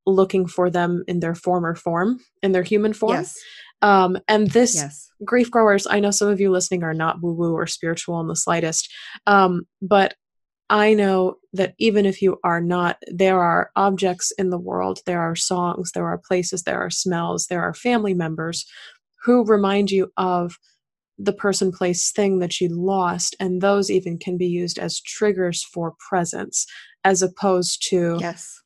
[0.05, 3.13] looking for them in their former form, in their human form.
[3.19, 3.39] Yes.
[3.83, 5.09] Um, and this Yes.
[5.25, 8.27] grief growers, I know some of you listening are not woo woo or spiritual in
[8.27, 8.89] the slightest,
[9.29, 10.15] um, but
[10.69, 15.21] I know that even if you are not, there are objects in the world, there
[15.21, 18.67] are songs, there are places, there are smells, there are family members
[19.25, 20.59] who remind you of
[21.23, 23.37] the person, place, thing that you lost.
[23.39, 26.67] And those even can be used as triggers for presence
[27.05, 28.61] as opposed to, Yes.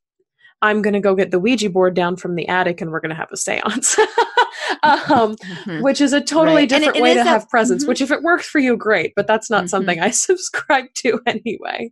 [0.63, 3.11] I'm going to go get the Ouija board down from the attic and we're going
[3.11, 3.99] to have a seance.
[4.83, 5.83] um, Mhm.
[5.83, 6.73] which is a totally Right.
[6.73, 7.89] And it- different it way to that- have presence mhm.
[7.89, 9.69] which if it works for you great but that's not Mhm.
[9.71, 11.91] something i subscribe to anyway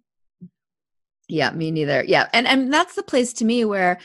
[1.29, 2.05] Yeah, me neither.
[2.07, 2.29] Yeah.
[2.35, 3.99] And and that's the place to me where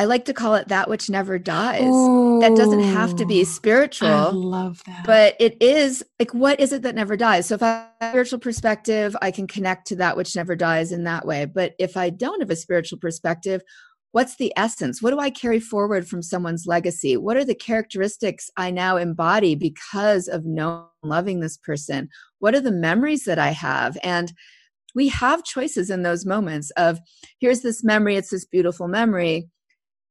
[0.00, 1.82] I like to call it that which never dies.
[1.82, 4.08] That doesn't have to be spiritual.
[4.08, 5.04] i love that.
[5.04, 7.44] but it is like what is it that never dies?
[7.48, 10.90] So if i have a spiritual perspective i can connect to that which never dies
[10.90, 11.44] in that way.
[11.44, 13.60] But if i don't have a spiritual perspective
[14.12, 15.02] what's the essence?
[15.02, 17.18] What do i carry forward from someone's legacy?
[17.18, 22.08] What are the characteristics i now embody because of knowing loving this person?
[22.38, 23.98] What are the memories that i have?
[24.02, 24.32] And
[24.94, 27.00] we have choices in those moments of
[27.38, 29.50] here's this memory it's this beautiful memory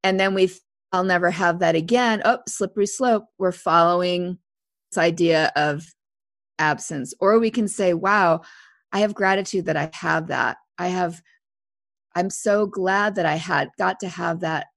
[0.03, 0.51] and then we
[0.91, 2.21] i'll never have that again.
[2.25, 3.25] Oh slippery slope.
[3.37, 4.37] We're following
[4.91, 5.85] this idea of
[6.57, 7.13] absence.
[7.19, 8.41] Or we can say wow
[8.91, 10.57] i have gratitude that i have that.
[10.77, 11.21] I have
[12.15, 14.67] i'm so glad that i had got to have that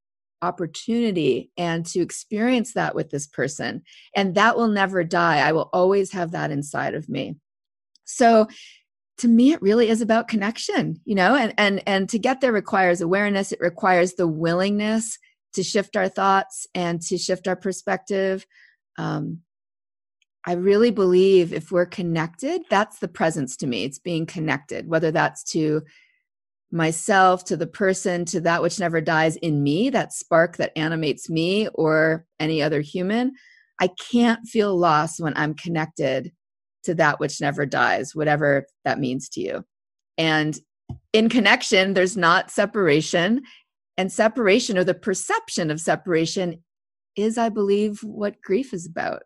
[0.42, 3.82] opportunity and to experience that with this person.
[4.14, 5.38] And that will never die.
[5.38, 7.36] I will always have that inside of me.
[8.04, 8.48] So
[9.18, 12.52] to me it really is about connection you know and and and to get there
[12.52, 15.18] requires awareness it requires the willingness
[15.52, 18.46] to shift our thoughts and to shift our perspective
[18.98, 19.40] um,
[20.44, 23.84] I really believe if we're connected, that's the presence to me.
[23.84, 25.82] It's being connected, whether that's to
[26.72, 31.30] myself, to the person, to that which never dies in me, that spark that animates
[31.30, 33.32] me or any other human.
[33.80, 36.32] I can't feel lost when I'm connected
[36.84, 39.64] to that which never dies, whatever that means to you.
[40.18, 40.58] And
[41.12, 43.42] in connection, there's not separation.
[43.98, 46.62] And separation or the perception of separation
[47.16, 49.22] is, I believe, what grief is about.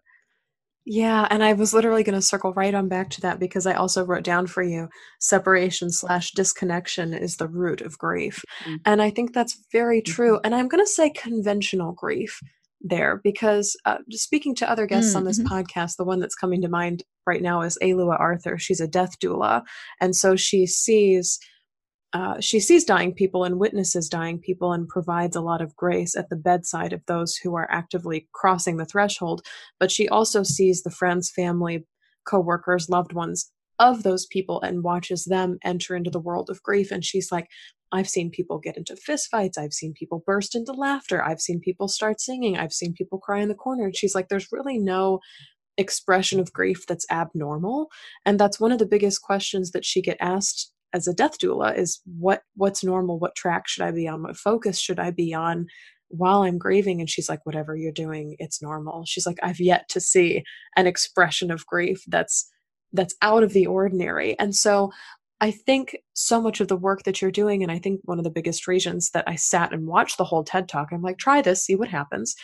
[0.85, 3.73] yeah and i was literally going to circle right on back to that because i
[3.75, 4.89] also wrote down for you
[5.21, 8.79] separation slash disconnection is the root of grief Mm.
[8.85, 12.41] and i think that's very true and i'm going to say conventional grief
[12.81, 16.35] there because uh, just speaking to other guests Mm, on this podcast the one that's
[16.35, 18.59] coming to mind right now is alua arthur.
[18.59, 19.63] She's a death doula.
[20.01, 21.39] And so she sees
[22.13, 26.17] uh, she sees dying people and witnesses dying people and provides a lot of grace
[26.17, 29.43] at the bedside of those who are actively crossing the threshold.
[29.79, 31.85] But she also sees the friends, family,
[32.27, 36.91] coworkers, loved ones of those people and watches them enter into the world of grief.
[36.91, 37.49] And she's like,
[37.93, 39.59] I've seen people get into fistfights.
[39.59, 41.23] I've seen people burst into laughter.
[41.23, 42.57] I've seen people start singing.
[42.57, 43.85] I've seen people cry in the corner.
[43.85, 45.21] And she's like, there's really no
[45.79, 47.89] expression of grief that's abnormal.
[48.25, 51.77] And that's one of the biggest questions that she get asked as a death doula
[51.77, 55.35] is what what's normal what track should i be on what focus should i be
[55.35, 55.67] on
[56.09, 59.89] while i'm grieving and she's like whatever you're doing it's normal she's like i've yet
[59.89, 60.43] to see
[60.77, 62.51] an expression of grief that's
[62.93, 64.39] that's out of the ordinary.
[64.39, 64.93] And so
[65.39, 68.25] i think so much of the work that you're doing and i think one of
[68.25, 71.43] the biggest reasons that i sat and watched the whole ted talk i'm like try
[71.43, 72.35] this see what happens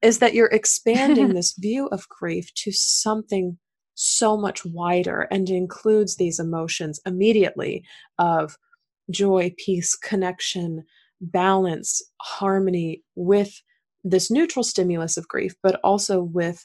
[0.00, 3.58] is that you're expanding this view of grief to something
[4.00, 7.84] so much wider and includes these emotions immediately
[8.18, 8.56] of
[9.10, 10.84] joy, peace, connection,
[11.20, 13.60] balance, harmony with
[14.04, 16.64] this neutral stimulus of grief, but also with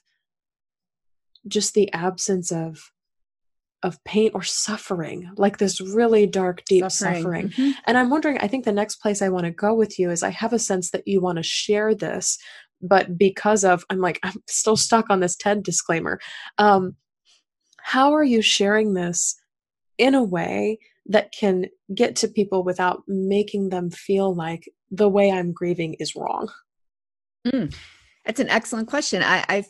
[1.48, 2.92] just the absence of
[3.84, 7.50] of pain or suffering, like this really dark, deep suffering.
[7.50, 7.74] Mhm.
[7.86, 10.24] And I'm wondering, I think the next place I want to go with you is
[10.24, 12.38] I have a sense that you want to share this,
[12.82, 16.20] but because of, I'm like, I'm still stuck on this TED disclaimer.
[16.58, 16.96] Um,
[17.82, 19.36] how are you sharing this
[19.98, 25.30] in a way that can get to people without making them feel like the way
[25.30, 26.50] I'm grieving is wrong?
[27.46, 27.76] Mm,
[28.26, 29.22] that's an excellent question.
[29.22, 29.68] I, I've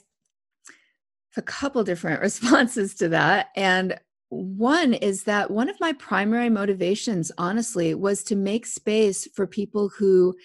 [1.37, 3.49] a couple different responses to that.
[3.55, 9.45] And one is that one of my primary motivations, honestly, was to make space for
[9.45, 10.36] people who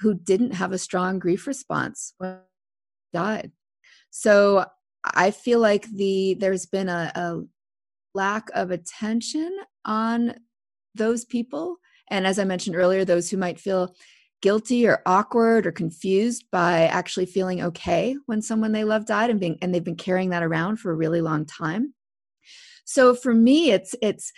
[0.00, 2.38] who didn't have a strong grief response when
[3.12, 3.50] died.
[4.10, 4.66] So
[5.04, 7.40] I feel like the there's been a, a
[8.14, 9.50] lack of attention
[9.84, 10.34] on
[10.94, 11.76] those people.
[12.08, 13.94] And as I mentioned earlier, those who might feel
[14.46, 19.40] guilty or awkward or confused by actually feeling okay when someone they love died and
[19.40, 21.92] being and they've been carrying that around for a really long time.
[22.84, 24.30] so for me it's it's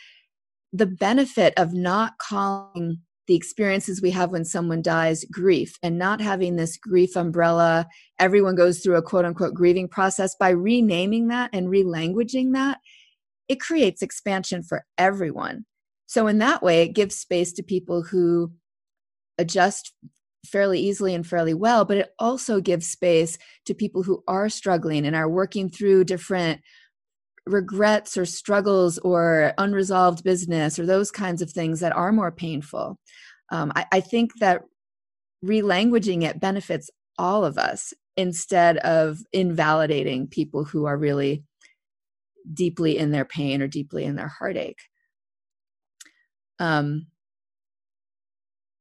[0.73, 6.23] the benefit of not calling the experiences we have when someone dies grief and not
[6.23, 7.87] having this grief umbrella
[8.19, 12.79] everyone goes through a quote unquote grieving process by renaming that and relanguaging that
[13.47, 15.67] it creates expansion for everyone
[16.07, 18.51] so in that way it gives space to people who
[19.39, 19.95] adjust
[20.47, 25.05] fairly easily and fairly well but it also gives space to people who are struggling
[25.05, 26.61] and are working through different
[27.49, 32.99] regrets or struggles or unresolved business or those kinds of things that are more painful.
[33.51, 34.63] Um, I, I think that
[35.45, 41.45] relanguaging it benefits all of us instead of invalidating people who are really
[42.53, 44.81] deeply in their pain or deeply in their heartache.
[46.59, 47.07] Um,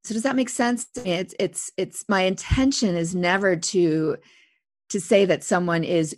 [0.08, 0.88] so does that make sense?
[1.04, 4.16] It's it's it's my intention is never to
[4.90, 6.16] to say that someone is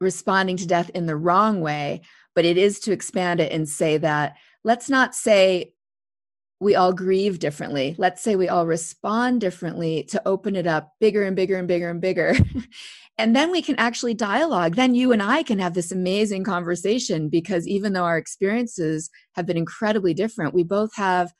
[0.00, 2.00] responding to death in the wrong way,
[2.34, 5.74] but it is to expand it and say that let's not say
[6.60, 7.94] we all grieve differently.
[7.98, 11.90] Let's say we all respond differently to open it up bigger and bigger and bigger
[11.90, 12.34] and bigger.
[13.18, 14.76] and then we can actually dialogue.
[14.76, 19.44] Then you and I can have this amazing conversation because even though our experiences have
[19.44, 21.34] been incredibly different, we both have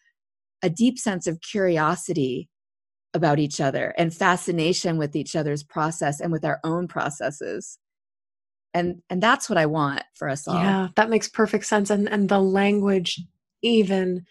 [0.63, 2.49] a deep sense of curiosity
[3.15, 7.79] about each other and fascination with each other's process and with our own processes.
[8.73, 10.55] And and that's what i want for us all.
[10.55, 11.91] Yeah that makes perfect sense.
[11.91, 13.21] And and the language
[13.63, 14.27] even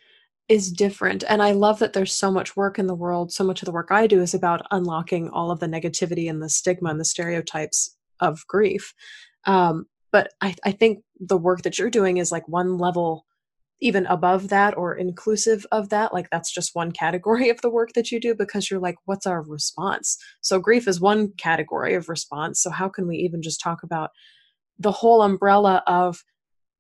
[0.48, 1.24] is different.
[1.28, 3.34] And i love that there's so much work in the world.
[3.34, 6.42] So much of the work i do is about unlocking all of the negativity and
[6.42, 8.94] the stigma and the stereotypes of grief.
[9.46, 13.26] Um, but I, I think the work that you're doing is like one level
[13.82, 17.94] even above that or inclusive of that like that's just one category of the work
[17.94, 20.18] that you do because you're like what's our response?
[20.42, 22.62] So grief is one category of response.
[22.62, 24.12] So how can we even just talk about
[24.78, 26.24] the whole umbrella of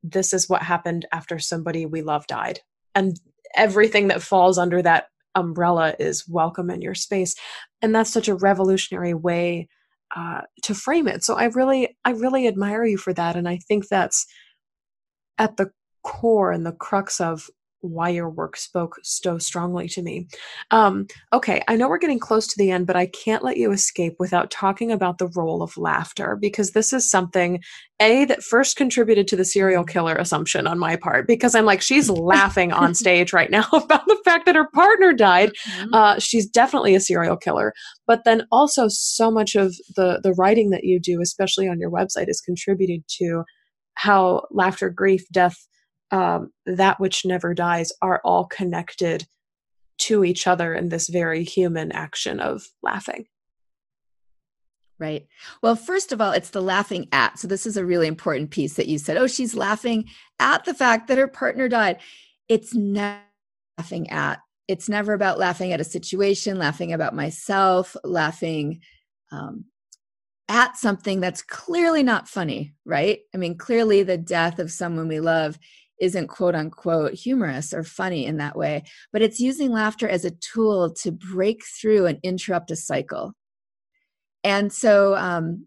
[0.03, 2.59] this is what happened after somebody we love died.
[2.95, 3.19] And
[3.55, 7.35] everything that falls under that umbrella is welcome in your space.
[7.81, 9.67] And that's such a revolutionary way
[10.15, 11.23] uh, to frame it.
[11.23, 13.35] So i really i really admire you for that.
[13.35, 14.25] And i think that's
[15.37, 15.71] at the
[16.03, 17.49] core and the crux of
[17.81, 20.27] why your work spoke so strongly to me.
[20.71, 23.71] Um, okay, I know we're getting close to the end, but I can't let you
[23.71, 27.61] escape without talking about the role of laughter because this is something,
[28.01, 31.81] A, that first contributed to the serial killer assumption on my part because I'm like,
[31.81, 35.51] she's laughing on stage right now about the fact that her partner died.
[35.67, 35.93] Mm-hmm.
[35.93, 37.73] Uh, she's definitely a serial killer.
[38.07, 41.91] But then also, so much of the, the writing that you do, especially on your
[41.91, 43.43] website, is contributed to
[43.93, 45.67] how laughter, grief, death,
[46.11, 49.27] um, that which never dies are all connected
[49.99, 53.25] to each other in this very human action of laughing.
[54.97, 55.27] Right.
[55.61, 57.39] Well, first of all, it's the laughing at.
[57.39, 59.15] So, this is a really important piece that you said.
[59.15, 61.99] Oh, she's laughing at the fact that her partner died.
[62.49, 63.21] It's never
[63.77, 64.39] laughing at.
[64.67, 68.81] It's never about laughing at a situation, laughing about myself, laughing
[69.31, 69.65] um,
[70.49, 73.19] at something that's clearly not funny, right?
[73.33, 75.57] I mean, clearly the death of someone we love
[75.99, 80.31] isn't quote unquote humorous or funny in that way, but it's using laughter as a
[80.31, 83.33] tool to break through and interrupt a cycle.
[84.43, 85.65] And so, um,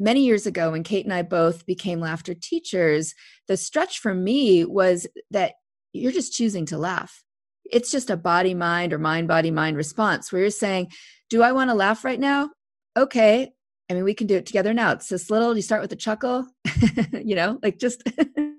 [0.00, 3.14] many years ago, when Kate and I both became laughter teachers,
[3.46, 5.54] the stretch for me was that
[5.92, 7.22] you're just choosing to laugh.
[7.70, 10.92] It's just a body mind or mind body mind response where you're saying,
[11.30, 12.50] Do I want to laugh right now?
[12.96, 13.52] Okay.
[13.90, 14.92] I mean, we can do it together now.
[14.92, 16.46] It's this little, you start with a chuckle,
[17.12, 18.02] you know, like just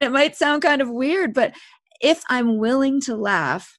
[0.00, 1.54] it might sound kind of weird, but
[2.00, 3.78] if I'm willing to laugh,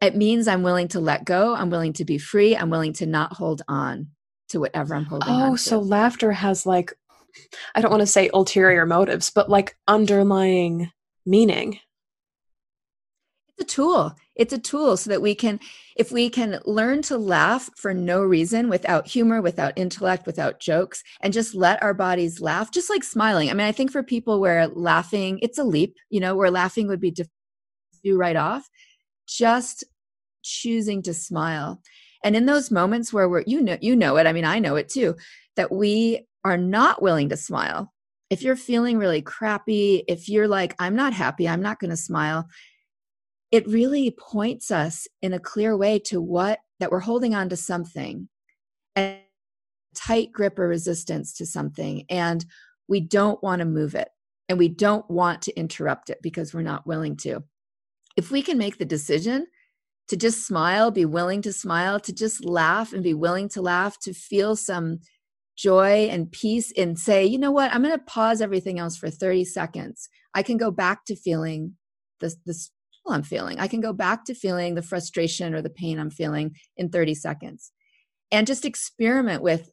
[0.00, 1.54] it means I'm willing to let go.
[1.54, 2.56] I'm willing to be free.
[2.56, 4.08] I'm willing to not hold on
[4.48, 5.52] to whatever I'm holding oh, on.
[5.52, 6.92] oh, so laughter has like,
[7.74, 10.90] I don't want to say ulterior motives, but like underlying
[11.24, 11.78] meaning
[13.48, 15.60] It's a tool it's a tool so that we can
[15.96, 21.02] if we can learn to laugh for no reason without humor without intellect without jokes
[21.20, 23.50] and just let our bodies laugh just like smiling.
[23.50, 26.88] I mean i think for people where laughing it's a leap you know where laughing
[26.88, 27.14] would be
[28.02, 28.68] do right off
[29.26, 29.84] just
[30.42, 31.80] choosing to smile.
[32.24, 34.76] And in those moments where we're you know you know it i mean i know
[34.76, 35.16] it too
[35.56, 37.92] that we are not willing to smile.
[38.30, 41.96] If you're feeling really crappy if you're like i'm not happy i'm not going to
[41.96, 42.48] smile
[43.52, 47.56] it really points us in a clear way to what that we're holding on to
[47.56, 48.28] something
[48.96, 49.18] and
[49.94, 52.44] tight grip or resistance to something and
[52.88, 54.08] we don't want to move it
[54.48, 57.44] and we don't want to interrupt it because we're not willing to
[58.16, 59.46] if we can make the decision
[60.08, 63.98] to just smile be willing to smile to just laugh and be willing to laugh
[64.00, 64.98] to feel some
[65.56, 69.10] joy and peace and say, you know what, I'm going to pause everything else for
[69.10, 70.08] 30 seconds.
[70.34, 71.76] I can go back to feeling
[72.20, 72.70] this, this
[73.08, 73.58] I'm feeling.
[73.58, 77.14] I can go back to feeling the frustration or the pain I'm feeling in 30
[77.14, 77.72] seconds
[78.30, 79.70] and just experiment with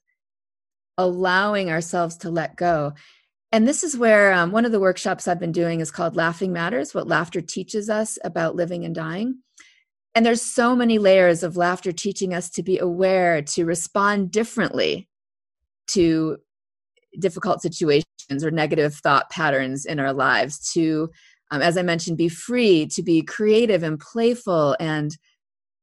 [0.97, 2.93] allowing ourselves to let go.
[3.51, 6.53] And this is where um, one of the workshops I've been doing is called Laughing
[6.53, 9.39] Matters What Laughter Teaches Us About Living and Dying.
[10.13, 15.07] And there's so many layers of laughter teaching us to be aware, to respond differently
[15.88, 16.38] to
[17.17, 18.05] difficult situations
[18.43, 21.09] or negative thought patterns in our lives, to,
[21.51, 25.15] um, as I mentioned, be free, to be creative and playful and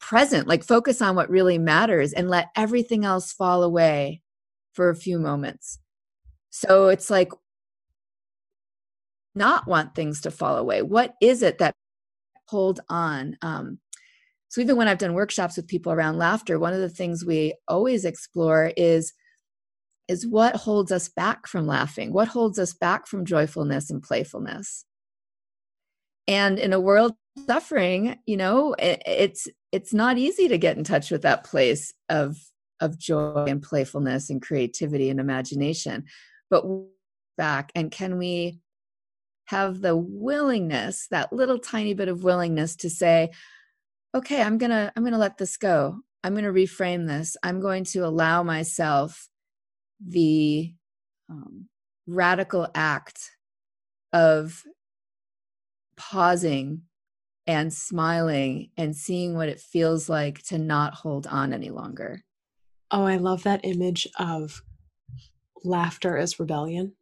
[0.00, 4.22] present, like focus on what really matters and let everything else fall away
[4.72, 5.78] for a few moments.
[6.50, 7.32] So it's like
[9.34, 10.82] not want things to fall away.
[10.82, 11.74] What is it that
[12.48, 13.36] hold on?
[13.42, 13.78] Um,
[14.48, 17.54] so even when I've done workshops with people around laughter, one of the things we
[17.68, 19.12] always explore is
[20.08, 22.12] is what holds us back from laughing?
[22.12, 24.84] What holds us back from joyfulness and playfulness?
[26.28, 27.14] And in a world
[27.46, 31.92] suffering, you know, it, it's it's not easy to get in touch with that place
[32.08, 32.36] of
[32.80, 36.04] of joy and playfulness and creativity and imagination.
[36.50, 36.64] But
[37.36, 38.60] back and can we
[39.46, 43.30] have the willingness, that little tiny bit of willingness to say,
[44.16, 48.00] okay i'm gonna i'm gonna let this go i'm gonna reframe this i'm going to
[48.00, 49.28] allow myself
[50.04, 50.72] the
[51.28, 51.66] um,
[52.06, 53.30] radical act
[54.12, 54.62] of
[55.96, 56.82] pausing
[57.46, 62.22] and smiling and seeing what it feels like to not hold on any longer
[62.90, 64.62] oh i love that image of
[65.64, 66.92] laughter as rebellion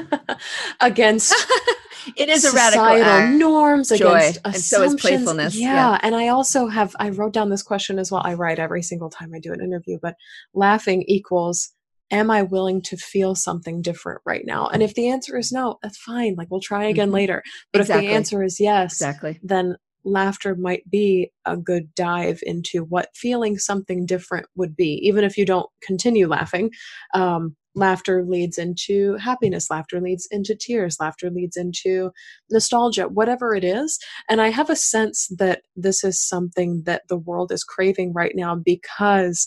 [0.80, 1.34] against
[2.16, 5.56] it is a radical norms joy, against and so is playfulness.
[5.56, 8.22] Yeah, yeah, and I also have I wrote down this question as well.
[8.24, 10.14] I write every single time I do an interview, but
[10.54, 11.72] laughing equals
[12.10, 14.68] am I willing to feel something different right now?
[14.68, 16.34] And if the answer is no, that's fine.
[16.36, 17.14] Like we'll try again mm-hmm.
[17.14, 17.42] later.
[17.72, 18.06] But exactly.
[18.06, 23.08] if the answer is yes, exactly, then laughter might be a good dive into what
[23.14, 26.70] feeling something different would be, even if you don't continue laughing.
[27.12, 32.10] Um, laughter leads into happiness laughter leads into tears laughter leads into
[32.50, 33.98] nostalgia whatever it is
[34.30, 38.32] and i have a sense that this is something that the world is craving right
[38.34, 39.46] now because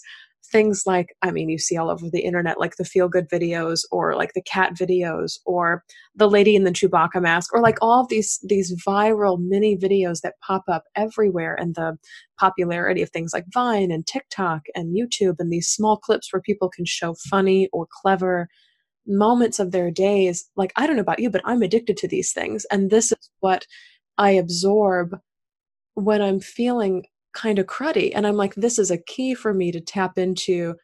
[0.52, 3.82] things like i mean you see all over the internet like the feel good videos
[3.92, 5.84] or like the cat videos or
[6.16, 10.22] the lady in the chewbacca mask or like all of these these viral mini videos
[10.22, 11.98] that pop up everywhere and the
[12.40, 16.70] popularity of things like vine and tiktok and youtube and these small clips where people
[16.70, 18.48] can show funny or clever
[19.08, 20.48] moments of their days.
[20.56, 23.30] Like i don't know about you but i'm addicted to these things and this is
[23.40, 23.66] what
[24.18, 25.18] i absorb
[25.96, 28.12] when i'm feeling kind of cruddy.
[28.14, 30.76] And I'm like, this is a key for me to tap into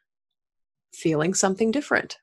[0.93, 2.18] feeling something different.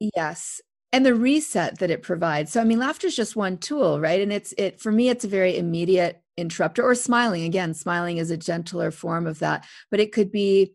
[0.00, 0.60] Yes.
[0.92, 2.52] And the reset that it provides.
[2.52, 4.20] So I mean laughter is just one tool, right?
[4.20, 7.44] And it's it for me it's a very immediate interrupter or smiling.
[7.44, 10.72] Again, smiling is a gentler form of that, but it could be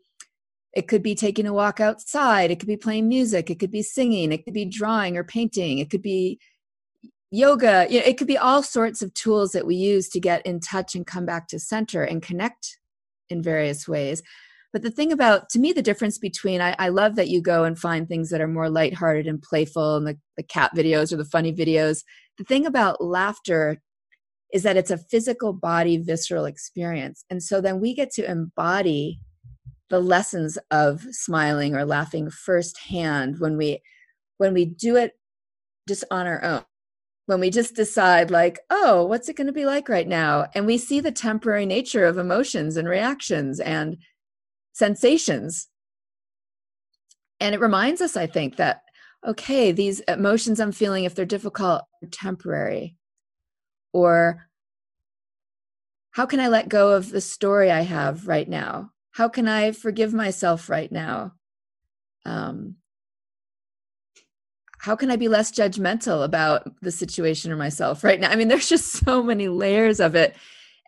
[0.73, 3.81] it could be taking a walk outside, it could be playing music, it could be
[3.81, 6.39] singing, it could be drawing or painting, it could be
[7.29, 10.95] yoga, it could be all sorts of tools that we use to get in touch
[10.95, 12.77] and come back to center and connect
[13.31, 14.21] in various ways.
[14.73, 17.65] But the thing about, to me, the difference between, I, I love that you go
[17.65, 21.17] and find things that are more lighthearted and playful and the, the cat videos or
[21.17, 22.03] the funny videos.
[22.37, 23.81] The thing about laughter
[24.53, 27.25] is that it's a physical body, visceral experience.
[27.29, 29.19] And so then we get to embody
[29.89, 33.81] the lessons of smiling or laughing firsthand when we
[34.37, 35.13] when we do it
[35.87, 36.63] just on our own
[37.31, 40.47] when we just decide like oh what's it going to be like right now?
[40.53, 43.95] And we see the temporary nature of emotions and reactions and
[44.73, 45.69] sensations.
[47.39, 48.81] And it reminds us i think that
[49.25, 52.97] okay these emotions i'm feeling if they're difficult are temporary.
[53.93, 54.49] Or
[56.11, 58.91] how can i let go of the story i have right now?
[59.11, 61.35] How can i forgive myself right now?
[62.25, 62.75] Um,
[64.81, 68.31] how can I be less judgmental about the situation or myself right now?
[68.31, 70.35] I mean, there's just so many layers of it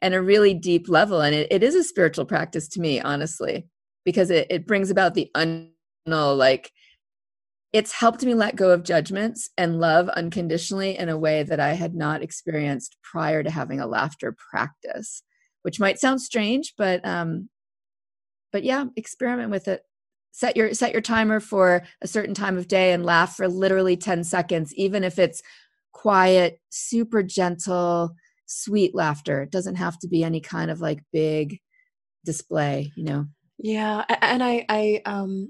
[0.02, 1.22] and a really deep level.
[1.22, 3.68] And it, it is a spiritual practice to me, honestly,
[4.04, 6.72] because it, it brings about the unknown, like
[7.72, 11.74] it's helped me let go of judgments and love unconditionally in a way that I
[11.74, 15.22] had not experienced prior to having a laughter practice,
[15.62, 17.50] which might sound strange, but um,
[18.52, 19.84] but yeah, experiment with it
[20.34, 23.96] set your set your timer for a certain time of day and laugh for literally
[23.96, 25.42] 10 seconds even if it's
[25.94, 28.14] quiet super gentle
[28.46, 31.60] sweet laughter it doesn't have to be any kind of like big
[32.26, 33.26] display you know
[33.60, 35.48] yeah and i i um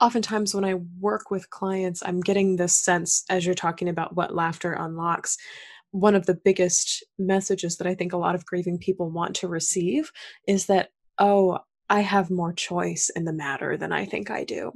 [0.00, 4.34] oftentimes when I work with clients, I'm getting this sense as you're talking about what
[4.34, 5.36] laughter unlocks.
[5.90, 9.48] One of the biggest messages that I think a lot of grieving people want to
[9.48, 10.12] receive
[10.46, 11.58] is that, oh,
[11.90, 14.72] I have more choice in the matter than I think I do.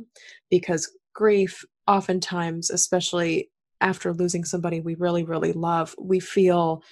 [0.50, 3.50] Because grief, oftentimes, especially
[3.80, 6.82] after losing somebody we really, really love, we feel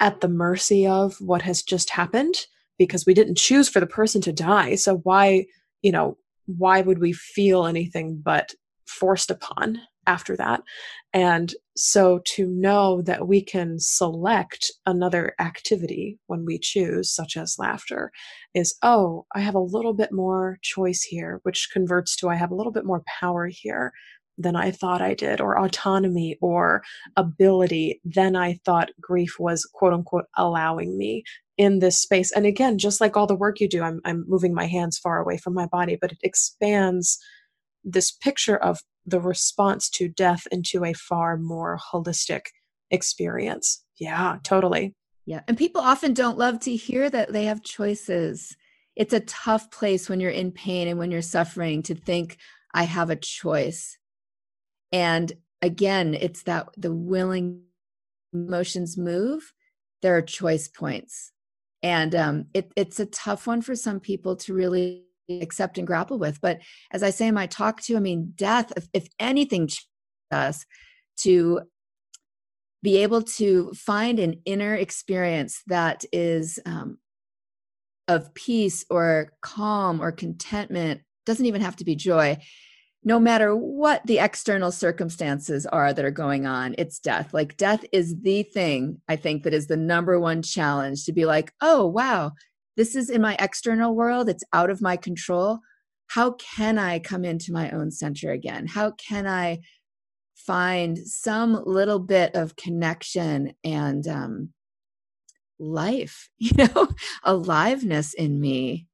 [0.00, 2.46] at the mercy of what has just happened
[2.78, 4.76] because we didn't choose for the person to die.
[4.76, 5.46] So why,
[5.82, 6.16] you know,
[6.46, 8.54] why would we feel anything but
[8.86, 10.62] forced upon after that?
[11.12, 17.58] And so to know that we can select another activity when we choose, such as
[17.58, 18.10] laughter,
[18.54, 22.50] is, oh, I have a little bit more choice here, which converts to I have
[22.50, 23.92] a little bit more power here
[24.38, 26.82] than I thought I did, or autonomy or
[27.16, 31.24] ability than I thought grief was quote unquote allowing me
[31.56, 32.30] in this space.
[32.32, 35.18] And again, just like all the work you do, I'm, I'm moving my hands far
[35.20, 37.18] away from my body, but it expands
[37.84, 38.80] this picture of
[39.10, 42.42] the response to death into a far more holistic
[42.90, 43.84] experience.
[43.98, 44.94] Yeah, totally.
[45.26, 45.40] Yeah.
[45.46, 48.56] And people often don't love to hear that they have choices.
[48.96, 52.38] It's a tough place when you're in pain and when you're suffering to think,
[52.74, 53.98] I have a choice.
[54.92, 57.62] And again, it's that the willing
[58.32, 59.52] emotions move,
[60.02, 61.32] there are choice points
[61.82, 66.18] and um, it, it's a tough one for some people to really accept and grapple
[66.18, 66.58] with but
[66.92, 69.68] as i say in my talk to, i mean death if, if anything
[70.30, 70.64] us
[71.16, 71.60] to
[72.82, 76.98] be able to find an inner experience that is um,
[78.06, 82.38] of peace or calm or contentment doesn't even have to be joy
[83.04, 87.32] no matter what the external circumstances are that are going on, it's death.
[87.32, 91.24] Like, death is the thing I think that is the number one challenge to be
[91.24, 92.32] like, oh, wow,
[92.78, 95.58] this is in my external world, it's out of my control.
[96.06, 98.68] How can I come into my own center again?
[98.68, 99.58] How can I
[100.36, 104.52] find some little bit of connection and um,
[105.58, 106.88] life, you know,
[107.24, 108.86] aliveness in me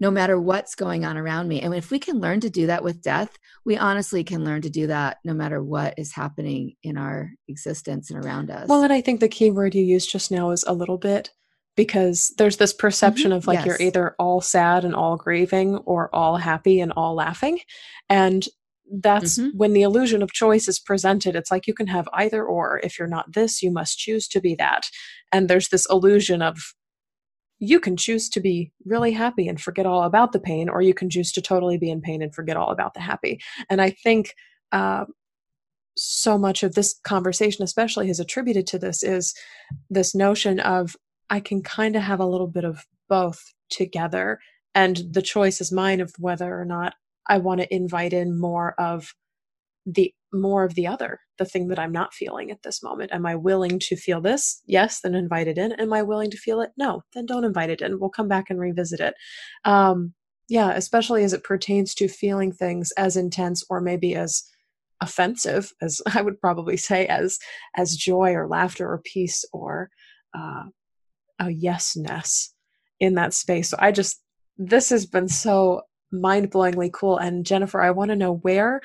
[0.00, 1.60] no matter what's going on around me.
[1.60, 4.70] And if we can learn to do that with death, we honestly can learn to
[4.70, 8.68] do that no matter what is happening in our existence and around us.
[8.68, 11.30] Well, and I think the key word you used just now is a little bit
[11.78, 13.38] because there's this perception mm-hmm.
[13.38, 13.66] of like yes.
[13.66, 17.60] you're either all sad and all grieving or all happy and all laughing.
[18.08, 18.44] And
[19.00, 19.56] that's mm-hmm.
[19.56, 21.36] when the illusion of choice is presented.
[21.36, 22.80] It's like you can have either or.
[22.82, 24.90] If you're not this, you must choose to be that.
[25.30, 26.58] And there's this illusion of
[27.60, 30.94] you can choose to be really happy and forget all about the pain, or you
[30.94, 33.38] can choose to totally be in pain and forget all about the happy.
[33.70, 34.34] And I think
[34.72, 35.04] uh,
[35.96, 39.32] so much of this conversation, especially, is attributed to this is
[39.90, 40.96] this notion of
[41.30, 44.38] I can kind of have a little bit of both together.
[44.74, 46.94] And the choice is mine of whether or not
[47.28, 49.14] I want to invite in more of
[49.86, 53.12] the more of the other, the thing that I'm not feeling at this moment.
[53.12, 54.62] Am I willing to feel this?
[54.66, 55.72] Yes, then invite it in.
[55.72, 56.70] Am I willing to feel it?
[56.76, 57.98] No, then don't invite it in.
[57.98, 59.14] We'll come back and revisit it.
[59.64, 60.12] Um,
[60.48, 64.44] yeah, especially as it pertains to feeling things as intense or maybe as
[65.00, 67.38] offensive as I would probably say as
[67.76, 69.90] as joy or laughter or peace or
[70.36, 70.64] uh,
[71.38, 72.48] a yesness
[73.00, 73.70] in that space.
[73.70, 74.20] So I just
[74.56, 77.18] this has been so mind-blowingly cool.
[77.18, 78.80] And Jennifer I want to know where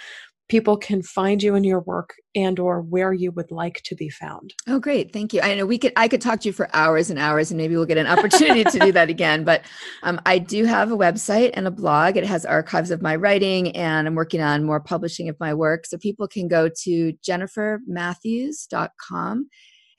[0.49, 4.09] people can find you in your work and or where you would like to be
[4.09, 4.53] found.
[4.67, 5.13] Oh great.
[5.13, 5.41] Thank you.
[5.41, 7.75] I know we could i could talk to you for hours and hours and maybe
[7.75, 9.45] we'll get an opportunity to do that again.
[9.45, 9.61] But
[10.03, 12.17] um, i do have a website and a blog.
[12.17, 15.85] It has archives of my writing and i'm working on more publishing of my work.
[15.85, 19.47] So people can go to jennifermatthews.com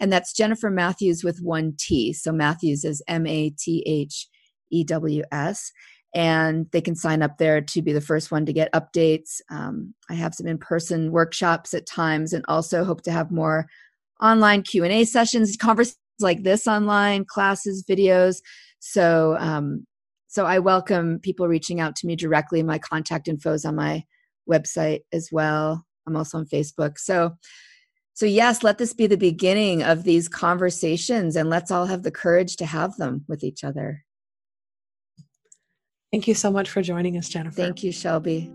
[0.01, 4.28] and that's jennifer matthews with one t so matthews is m-a-t-h
[4.70, 5.72] e-w-s
[6.14, 9.40] and they can sign up there to be the first one to get updates.
[9.51, 13.66] Um, I have some in-person workshops at times, and also hope to have more
[14.22, 18.36] online Q and A sessions, conversations like this online, classes, videos.
[18.78, 19.86] So, um,
[20.28, 22.62] so I welcome people reaching out to me directly.
[22.62, 24.05] My contact info is on my
[24.49, 25.84] website as well.
[26.07, 26.99] I'm also on Facebook.
[26.99, 27.36] So,
[28.14, 32.12] so yes, let this be the beginning of these conversations, and let's all have the
[32.12, 34.04] courage to have them with each other.
[36.12, 37.56] Thank you so much for joining us, Jennifer.
[37.56, 38.52] Thank you, Shelby.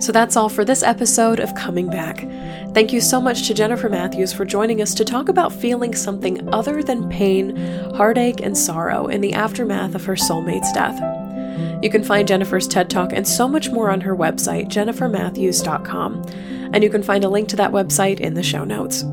[0.00, 2.28] So that's all for this episode of Coming Back.
[2.74, 6.52] Thank you so much to Jennifer Matthews for joining us to talk about feeling something
[6.52, 7.54] other than pain,
[7.94, 11.21] heartache, and sorrow in the aftermath of her soulmate's death.
[11.82, 16.22] You can find Jennifer's TED Talk and so much more on her website, jennifermatthews.com,
[16.72, 19.04] and you can find a link to that website in the show notes.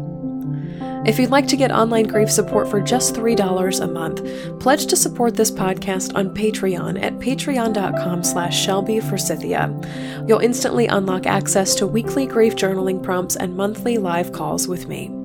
[1.06, 4.98] If you'd like to get online grief support for just $3 a month, pledge to
[4.98, 10.28] support this podcast on Patreon at patreon.com slash Shelby shelbyforsythia.
[10.28, 15.19] You'll instantly unlock access to weekly grief journaling prompts and monthly live calls with me.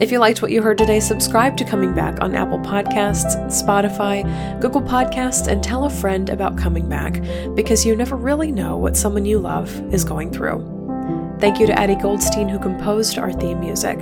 [0.00, 4.60] If you liked what you heard today, subscribe to Coming Back on Apple Podcasts, Spotify,
[4.60, 7.20] Google Podcasts, and tell a friend about Coming Back
[7.56, 11.36] because you never really know what someone you love is going through.
[11.40, 13.98] Thank you to Addie Goldstein, who composed our theme music.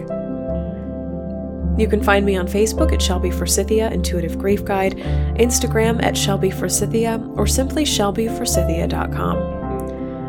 [1.78, 4.96] You can find me on Facebook at Shelby Forsythia Intuitive Grief Guide,
[5.38, 9.55] Instagram at Shelby Forsythia, or simply shelbyforsythia.com.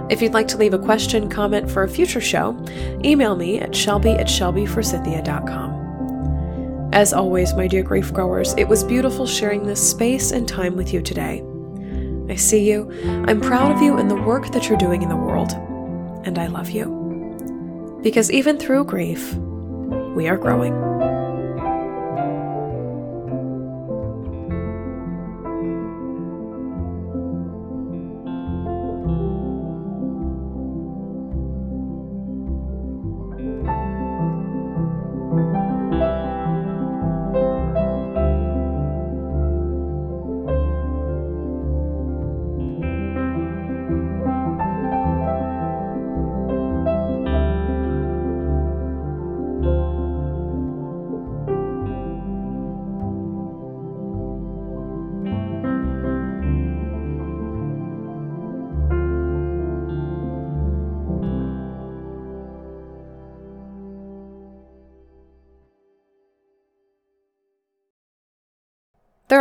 [0.09, 2.57] If you'd like to leave a question, comment for a future show,
[3.03, 6.89] email me at shelby at shelbyforsythia.com.
[6.93, 10.93] As always, my dear grief growers, it was beautiful sharing this space and time with
[10.93, 11.43] you today.
[12.29, 12.89] I see you,
[13.27, 15.51] I'm proud of you and the work that you're doing in the world,
[16.25, 17.99] and I love you.
[18.01, 19.33] Because even through grief,
[20.15, 20.96] we are growing.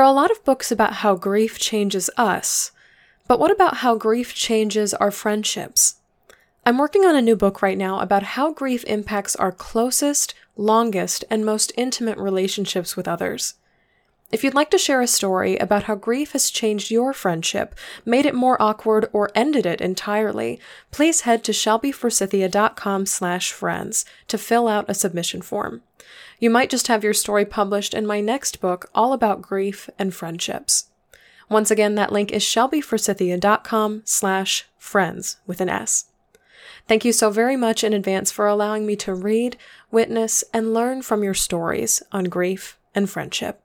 [0.07, 2.71] A lot of books about how grief changes us,
[3.27, 5.97] but what about how grief changes our friendships?
[6.65, 11.25] I'm working on a new book right now about how grief impacts our closest, longest,
[11.29, 13.55] and most intimate relationships with others.
[14.33, 18.27] If you'd like to share a story about how grief has changed your friendship, made
[18.27, 20.59] it more awkward, or ended it entirely,
[20.91, 25.83] please head to shelbyforsythia.com slash friends to fill out a submission form.
[26.41, 30.13] You might just have your story published in my next book, all about grief and
[30.13, 30.89] friendships.
[31.49, 36.07] Once again, that link is shelbyforsythia.com slash friends with an S.
[36.89, 39.57] Thank you so very much in advance for allowing me to read,
[39.93, 43.63] witness, and learn from your stories on grief and friendship.